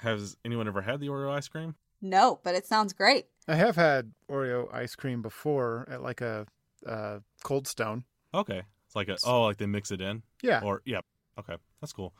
[0.00, 1.74] Has anyone ever had the Oreo ice cream?
[2.02, 3.26] No, but it sounds great.
[3.46, 6.46] I have had Oreo ice cream before at like a
[6.86, 8.04] uh, Cold Stone.
[8.32, 11.00] Okay, it's like a oh, like they mix it in, Yeah, or yeah.
[11.38, 12.14] Okay, that's cool.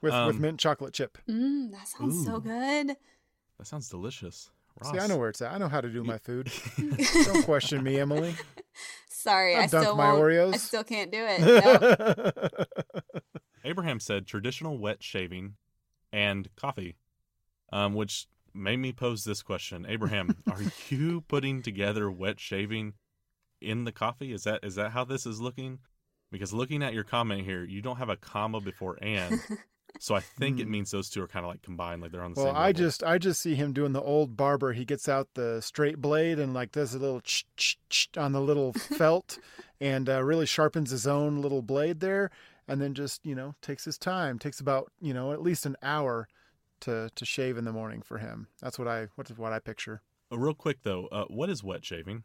[0.00, 1.18] with with um, mint chocolate chip.
[1.28, 2.96] Mm, that sounds so good.
[3.58, 4.50] That sounds delicious.
[4.80, 4.92] Ross.
[4.92, 5.52] See, I know where it's at.
[5.52, 6.50] I know how to do my food.
[7.24, 8.34] Don't question me, Emily.
[9.08, 10.22] Sorry, I'll I dunk still my won't.
[10.22, 10.58] I Oreos.
[10.58, 11.40] still can't do it.
[11.40, 13.20] No.
[13.64, 15.56] Abraham said traditional wet shaving
[16.12, 16.96] and coffee,
[17.72, 19.86] um, which made me pose this question.
[19.88, 22.94] Abraham, are you putting together wet shaving
[23.60, 24.32] in the coffee?
[24.32, 25.80] Is that is that how this is looking?
[26.32, 29.42] Because looking at your comment here, you don't have a comma before and.
[29.98, 30.70] So I think it Hmm.
[30.70, 32.54] means those two are kind of like combined, like they're on the well, same.
[32.54, 32.72] Well, I level.
[32.72, 34.72] just I just see him doing the old barber.
[34.72, 38.32] He gets out the straight blade and like does a little ch ch ch on
[38.32, 39.38] the little felt,
[39.80, 42.30] and uh, really sharpens his own little blade there,
[42.66, 44.38] and then just you know takes his time.
[44.38, 46.28] Takes about you know at least an hour
[46.80, 48.48] to to shave in the morning for him.
[48.60, 50.02] That's what I what is what I picture.
[50.32, 51.06] Uh, real quick though.
[51.06, 52.24] Uh, what is wet shaving?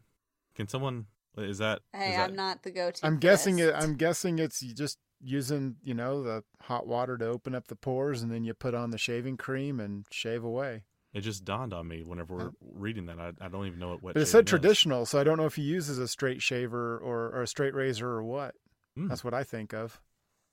[0.54, 1.06] Can someone?
[1.36, 1.80] Is that?
[1.92, 3.04] hey, is that- I'm not the go-to.
[3.06, 3.68] I'm guessing this.
[3.68, 3.74] it.
[3.74, 8.22] I'm guessing it's just using you know the hot water to open up the pores,
[8.22, 10.84] and then you put on the shaving cream and shave away.
[11.12, 13.18] It just dawned on me whenever we're reading that.
[13.18, 14.14] I, I don't even know what wet.
[14.14, 14.50] But it shaving said is.
[14.50, 17.74] traditional, so I don't know if he uses a straight shaver or, or a straight
[17.74, 18.54] razor or what.
[18.98, 19.08] Mm.
[19.08, 20.00] That's what I think of.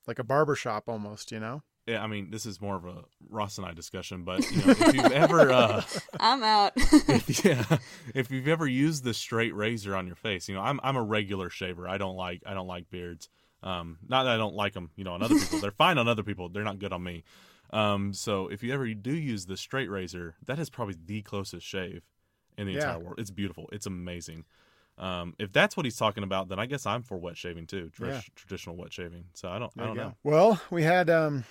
[0.06, 1.62] Like a barber shop almost, you know?
[1.86, 4.70] Yeah, I mean, this is more of a Ross and I discussion, but you know,
[4.70, 5.82] if you've ever, uh,
[6.20, 6.72] I'm out.
[6.76, 7.64] if, yeah,
[8.14, 11.02] if you've ever used the straight razor on your face, you know, I'm I'm a
[11.02, 11.86] regular shaver.
[11.86, 13.28] I don't like I don't like beards.
[13.62, 15.58] Um, not that I don't like them, you know, on other people.
[15.58, 16.48] They're fine on other people.
[16.48, 17.22] They're not good on me.
[17.70, 21.66] Um, so if you ever do use the straight razor, that is probably the closest
[21.66, 22.02] shave
[22.56, 22.78] in the Yeah.
[22.80, 23.14] entire world.
[23.18, 23.68] It's beautiful.
[23.72, 24.44] It's amazing.
[24.96, 27.90] Um, if that's what he's talking about, then I guess I'm for wet shaving too.
[27.90, 28.20] Tra- Yeah.
[28.36, 29.24] Traditional wet shaving.
[29.34, 30.14] So I don't There I don't know.
[30.22, 31.44] Well, we had um,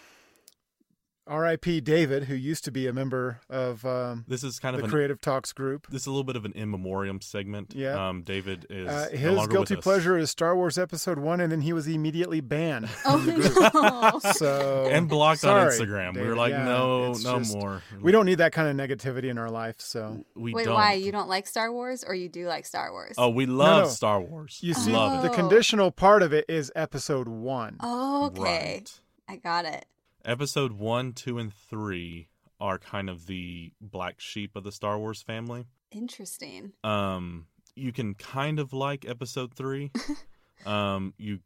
[1.25, 1.81] R.I.P.
[1.81, 4.89] David, who used to be a member of um, This is kind the of an
[4.91, 5.87] Creative Talks group.
[5.89, 7.73] this is a little bit of an in memoriam segment.
[7.75, 8.09] Yeah.
[8.09, 9.83] Um, David is Uh, no his longer guilty with us.
[9.83, 12.89] pleasure is Star Wars Episode 1, and then he was immediately banned.
[13.05, 14.19] oh no.
[14.33, 16.15] So and blocked Sorry, on Instagram.
[16.19, 17.81] we were like, Yeah, no, no just- more.
[18.01, 19.75] we don't need that kind of negativity in our life.
[19.79, 20.73] So We Wait, don't.
[20.75, 23.15] why you don't like Star Wars, or you do like Star Wars?
[23.17, 23.89] Oh, we love no.
[23.89, 24.59] Star Wars.
[24.61, 25.31] you see, love the it.
[25.31, 25.35] Oh.
[25.35, 27.77] conditional part of it is Episode 1.
[27.79, 28.99] Oh, okay, Right.
[29.29, 29.85] I got it.
[30.25, 35.21] Episode one, two, and three are kind of the black sheep of the Star Wars
[35.21, 35.65] family.
[35.91, 36.71] Interesting.
[36.83, 39.91] Um, you can kind of like Episode three.
[40.65, 41.39] um, you,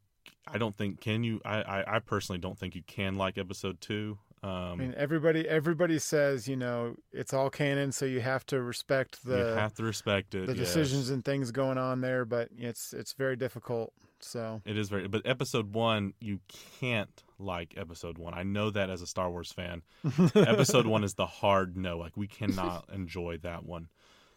[0.46, 1.40] I don't think can you.
[1.44, 4.16] I, I, I personally don't think you can like Episode two.
[4.44, 8.62] Um, I mean, everybody everybody says you know it's all canon, so you have to
[8.62, 10.46] respect the you have to respect it.
[10.46, 10.66] the yes.
[10.66, 13.92] decisions and things going on there, but it's it's very difficult.
[14.20, 16.38] So It is very, but episode one, you
[16.78, 18.34] can't like episode one.
[18.34, 19.82] I know that as a Star Wars fan.
[20.34, 21.98] episode one is the hard no.
[21.98, 23.88] Like we cannot enjoy that one.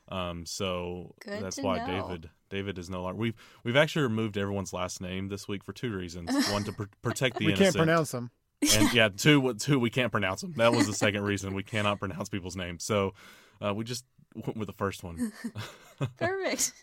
[0.09, 2.07] Um, so Good that's why know.
[2.07, 3.17] David David is no longer.
[3.17, 6.29] We've we've actually removed everyone's last name this week for two reasons.
[6.51, 8.31] One to pr- protect the we innocent, can't pronounce them.
[8.75, 10.53] and yeah, two two we can't pronounce them.
[10.57, 12.83] That was the second reason we cannot pronounce people's names.
[12.83, 13.13] So
[13.61, 15.31] uh, we just went with the first one.
[16.17, 16.73] Perfect.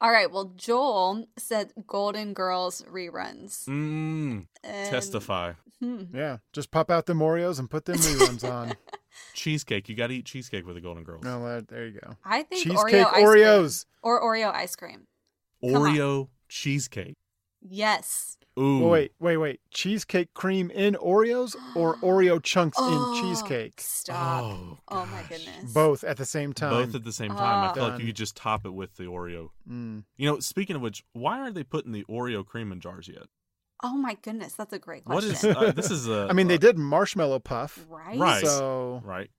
[0.00, 0.30] All right.
[0.30, 3.64] Well, Joel said Golden Girls reruns.
[3.68, 5.54] Mm, And- testify.
[5.80, 6.04] Hmm.
[6.12, 8.74] Yeah, just pop out the Oreos and put them reruns on.
[9.34, 9.88] Cheesecake.
[9.88, 11.22] You got to eat cheesecake with the Golden Girls.
[11.22, 12.16] No, uh, there you go.
[12.24, 13.84] I think Cheesecake Oreo ice Oreos.
[13.84, 14.00] cream.
[14.02, 15.06] or Oreo ice cream.
[15.62, 15.94] Come on.
[15.94, 17.14] Oreo cheesecake.
[17.60, 18.36] Yes.
[18.58, 18.80] Ooh.
[18.80, 19.60] Well, wait, wait, wait.
[19.70, 23.80] Cheesecake cream in Oreos or Oreo chunks Oh, in cheesecake?
[23.80, 24.44] Stop.
[24.44, 25.72] Oh, Oh, my goodness.
[25.72, 26.70] Both at the same time.
[26.70, 27.70] Both at the same time.
[27.70, 29.50] I feel like you could just top it with the Oreo.
[29.70, 30.04] Mm.
[30.16, 33.24] You know, speaking of which, why aren't they putting the Oreo cream in jars yet?
[33.82, 35.30] Oh my goodness, that's a great question.
[35.30, 35.90] is uh, this?
[35.92, 38.18] Is a I mean, they did marshmallow puff, right?
[38.18, 38.44] Right.
[38.44, 39.30] so right?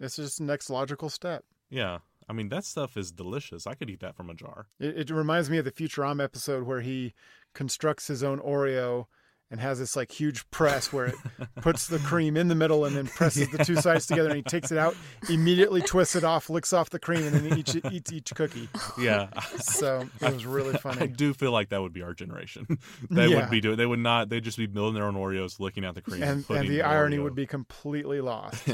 [0.00, 1.44] this is the next logical step.
[1.70, 1.98] Yeah.
[2.28, 3.66] I mean, that stuff is delicious.
[3.66, 4.66] I could eat that from a jar.
[4.80, 7.12] It, it reminds me of the Futurama episode where he
[7.54, 9.06] constructs his own Oreo
[9.50, 11.14] and has this like huge press where it
[11.60, 14.42] puts the cream in the middle and then presses the two sides together and he
[14.42, 14.96] takes it out,
[15.30, 18.68] immediately twists it off, licks off the cream, and then eats, eats each cookie.
[18.98, 19.28] Yeah.
[19.60, 22.66] So it was really funny I do feel like that would be our generation.
[23.10, 23.40] they Yeah.
[23.42, 23.76] would be doing.
[23.76, 24.28] They would not.
[24.28, 26.82] They'd just be building their own Oreos, looking at the cream, And, putting and the
[26.82, 27.24] irony Oreo.
[27.24, 28.66] would be completely lost.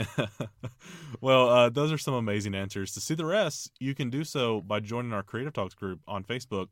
[1.20, 2.92] well, uh, those are some amazing answers.
[2.92, 6.24] To see the rest, you can do so by joining our Creative Talks group on
[6.24, 6.68] Facebook.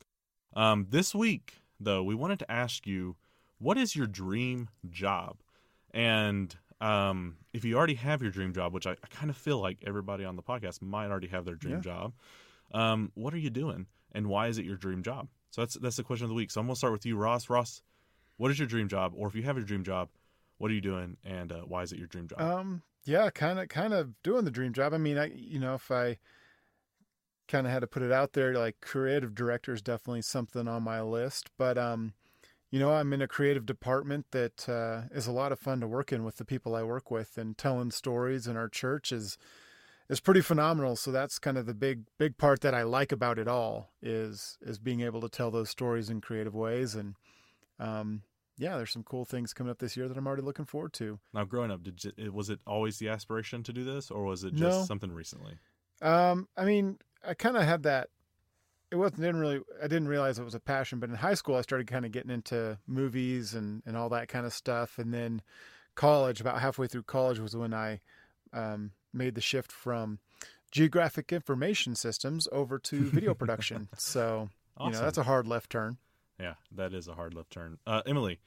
[0.55, 3.17] Um, this week, though, we wanted to ask you,
[3.59, 5.39] what is your dream job?
[5.93, 9.59] And um, if you already have your dream job, which I, I kind of feel
[9.61, 11.81] like everybody on the podcast might already have their dream Yeah.
[11.81, 12.13] job,
[12.73, 15.29] um, what are you doing, and why is it your dream job?
[15.51, 16.51] So that's that's the question of the week.
[16.51, 17.49] So I'm gonna start with you, Ross.
[17.49, 17.83] Ross,
[18.37, 20.11] what is your dream job, or if you have your dream job,
[20.59, 22.41] what are you doing, and uh, why is it your dream job?
[22.41, 24.93] Um, yeah, kind of, kind of doing the dream job.
[24.93, 26.19] I mean, I, you know, if I
[27.49, 30.83] kind of had to put it out there, like creative director is definitely something on
[30.83, 31.51] my list.
[31.59, 32.13] But, um,
[32.71, 35.89] you know, I'm in a creative department that uh, is a lot of fun to
[35.89, 39.39] work in with the people I work with, and telling stories in our church is
[40.09, 40.97] is pretty phenomenal.
[40.97, 44.59] So that's kind of the big big part that I like about it all is
[44.61, 47.15] is being able to tell those stories in creative ways and.
[47.81, 48.23] Um,
[48.61, 51.21] yeah, there's some cool things coming up this year that I'm already looking forward to.
[51.33, 54.43] Now, growing up, did you, was it always the aspiration to do this, or was
[54.43, 54.85] it just No.
[54.85, 55.59] something recently?
[56.03, 58.09] Um, I mean, I kind of had that.
[58.91, 59.61] It wasn't didn't really.
[59.83, 62.13] I didn't realize it was a passion, but in high school, I started kind of
[62.13, 64.99] getting into movies and and all that kind of stuff.
[64.99, 65.43] And then
[65.95, 68.01] college, about halfway through college, was when I
[68.53, 70.21] um, made the shift from
[70.71, 73.89] geographic information systems over to video production.
[73.99, 74.49] So
[74.81, 75.99] you know, that's a hard left turn.
[76.41, 77.79] Yeah, that is a hard left turn.
[77.87, 78.39] Uh, Emily,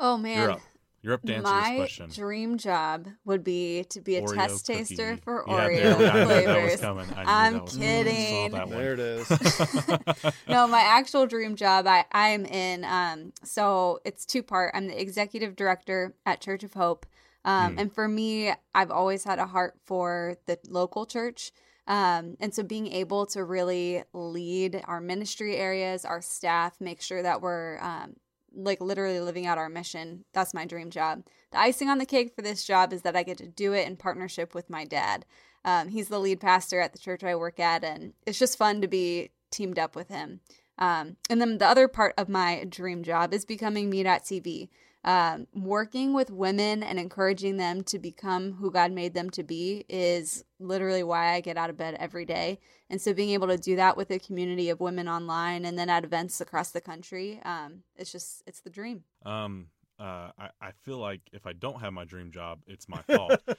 [0.00, 0.56] Oh man.
[1.02, 1.20] You're up.
[1.24, 2.10] You're to answer My this question.
[2.10, 4.78] dream job would be to be a Oreo test cookie.
[4.80, 6.82] taster for Yeah, Oreo there- I knew that was flavors.
[6.84, 7.88] I knew I'm that was coming.
[7.88, 8.50] kidding.
[8.50, 8.78] Saw that one.
[8.78, 9.30] There it is.
[10.48, 14.72] no, my actual dream job I I'm in um so it's two part.
[14.74, 17.06] I'm the executive director at Church of Hope.
[17.44, 17.78] Um Hmm.
[17.78, 21.52] and for me, I've always had a heart for the local church.
[21.86, 27.22] Um and so being able to really lead our ministry areas, our staff, make sure
[27.22, 28.16] that we're um
[28.54, 30.24] like literally living out our mission.
[30.32, 31.24] That's my dream job.
[31.52, 33.86] The icing on the cake for this job is that I get to do it
[33.86, 35.24] in partnership with my dad.
[35.64, 38.80] Um, he's the lead pastor at the church I work at, and it's just fun
[38.80, 40.40] to be teamed up with him.
[40.78, 44.68] Um, and then the other part of my dream job is becoming me.tv.
[45.02, 49.86] Um, working with women and encouraging them to become who God made them to be
[49.88, 52.58] is literally why I get out of bed every day.
[52.90, 55.88] And so being able to do that with a community of women online and then
[55.88, 59.04] at events across the country, um, it's just, it's the dream.
[59.24, 63.00] Um, uh, I, I feel like if I don't have my dream job, it's my
[63.02, 63.40] fault.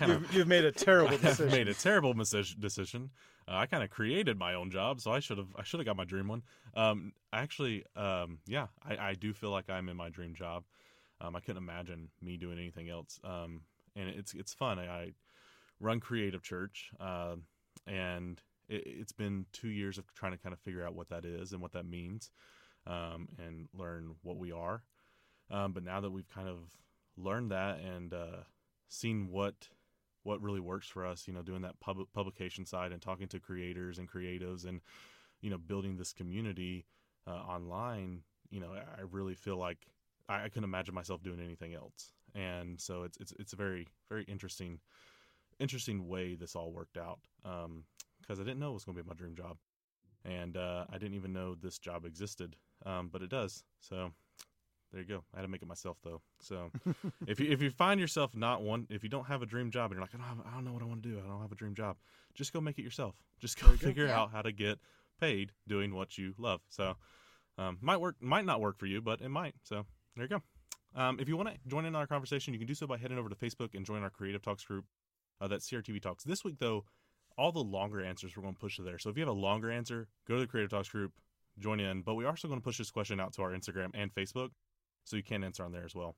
[0.00, 1.50] Um, you've, you've made a terrible I've decision.
[1.50, 3.10] made a terrible misi- decision.
[3.48, 5.86] Uh, I kind of created my own job, so I should have I should have
[5.86, 6.42] got my dream one.
[6.74, 10.64] Um, actually, um, yeah, I, I do feel like I'm in my dream job.
[11.20, 13.18] Um, I couldn't imagine me doing anything else.
[13.24, 13.62] Um,
[13.96, 14.78] and it's it's fun.
[14.78, 15.12] I, I
[15.80, 17.36] run Creative Church, uh,
[17.86, 21.24] and it, it's been two years of trying to kind of figure out what that
[21.24, 22.30] is and what that means,
[22.86, 24.82] um, and learn what we are.
[25.50, 26.58] Um, but now that we've kind of
[27.16, 28.42] learned that and uh,
[28.88, 29.68] seen what
[30.22, 33.40] what really works for us, you know, doing that pub- publication side and talking to
[33.40, 34.80] creators and creatives and
[35.40, 36.84] you know building this community
[37.26, 39.78] uh, online, you know, I really feel like
[40.28, 42.12] I, I couldn't imagine myself doing anything else.
[42.34, 44.80] And so it's it's it's a very very interesting
[45.58, 49.08] interesting way this all worked out because I didn't know it was going to be
[49.08, 49.56] my dream job,
[50.24, 52.56] and uh, I didn't even know this job existed,
[52.86, 53.64] um, but it does.
[53.80, 54.12] So
[54.92, 55.24] there you go.
[55.34, 56.20] I had to make it myself though.
[56.40, 56.70] So
[57.26, 59.90] if you if you find yourself not one, if you don't have a dream job
[59.90, 61.28] and you're like, I don't, have, I don't know what I want to do, I
[61.28, 61.96] don't have a dream job,
[62.34, 63.16] just go make it yourself.
[63.40, 63.86] Just go There you go.
[63.86, 64.18] figure Yeah.
[64.20, 64.78] out how to get
[65.20, 66.60] paid doing what you love.
[66.70, 66.96] So
[67.56, 69.54] um, might work, might not work for you, but it might.
[69.62, 69.84] So
[70.16, 70.42] there you go.
[71.00, 73.18] Um, if you want to join in our conversation, you can do so by heading
[73.18, 74.86] over to Facebook and join our Creative Talks group.
[75.40, 76.24] Uh, that's CRTV Talks.
[76.24, 76.84] This week, though,
[77.36, 78.98] all the longer answers we're going to push to there.
[78.98, 81.12] So if you have a longer answer, go to the Creative Talks group,
[81.60, 82.02] join in.
[82.02, 84.48] But we're also going to push this question out to our Instagram and Facebook,
[85.08, 86.16] so you can answer on there as well.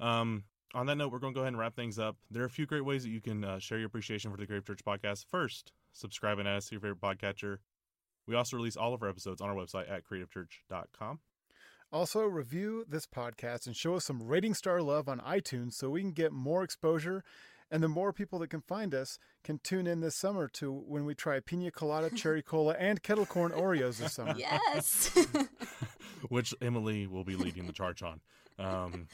[0.00, 0.44] Um,
[0.74, 2.16] on that note, we're going to go ahead and wrap things up.
[2.30, 4.46] There are a few great ways that you can uh, share your appreciation for the
[4.46, 5.26] Creative Church podcast.
[5.28, 7.58] First, subscribing us to your favorite podcatcher.
[8.26, 11.20] We also release all of our episodes on our website at creativechurch.com.
[11.92, 16.00] Also, review this podcast and show us some rating star love on iTunes so we
[16.00, 17.22] can get more exposure.
[17.70, 21.04] And the more people that can find us can tune in this summer to when
[21.04, 24.34] we try pina colada, cherry cola, and kettle corn Oreos this summer.
[24.36, 25.10] Yes.
[26.28, 28.20] which Emily will be leading the charge on.
[28.58, 29.08] Um,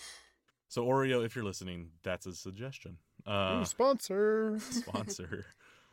[0.69, 2.99] so Oreo, if you're listening, that's a suggestion.
[3.27, 4.59] Uh, Ooh, sponsor.
[4.61, 5.47] sponsor.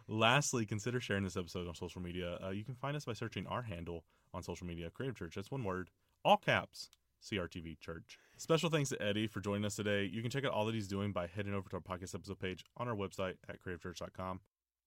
[0.07, 2.37] Lastly, consider sharing this episode on social media.
[2.43, 4.03] Uh, you can find us by searching our handle
[4.33, 5.35] on social media, Creative Church.
[5.35, 5.89] That's one word,
[6.23, 6.89] all caps,
[7.23, 8.19] CRTV Church.
[8.37, 10.03] Special thanks to Eddie for joining us today.
[10.03, 12.39] You can check out all that he's doing by heading over to our podcast episode
[12.39, 14.41] page on our website at creativechurch.com.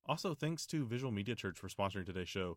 [0.07, 2.57] Also, thanks to Visual Media Church for sponsoring today's show.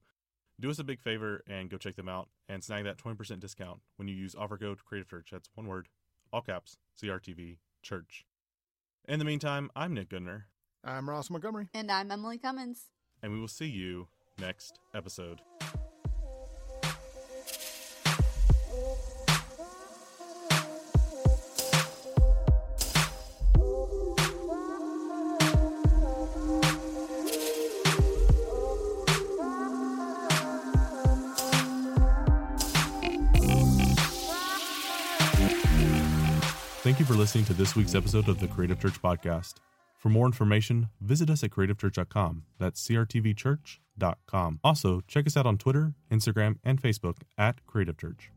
[0.62, 3.80] Do us a big favor and go check them out and snag that 20% discount
[3.95, 5.30] when you use offer code Creative Church.
[5.32, 5.88] That's one word,
[6.32, 8.26] all caps, CRTV Church.
[9.07, 10.45] In the meantime, I'm Nick Gunner,
[10.84, 11.70] I'm Ross Montgomery.
[11.74, 12.91] and I'm Emily Cummins.
[13.24, 14.07] and we will see you
[14.39, 15.41] next episode.
[36.91, 39.53] Thank you for listening to this week's episode of the Creative Church Podcast.
[39.97, 42.43] For more information, visit us at creativechurch.com.
[42.59, 44.59] That's crtvchurch.com.
[44.61, 48.29] Also, check us out on Twitter, Instagram, and Facebook at Creative Church.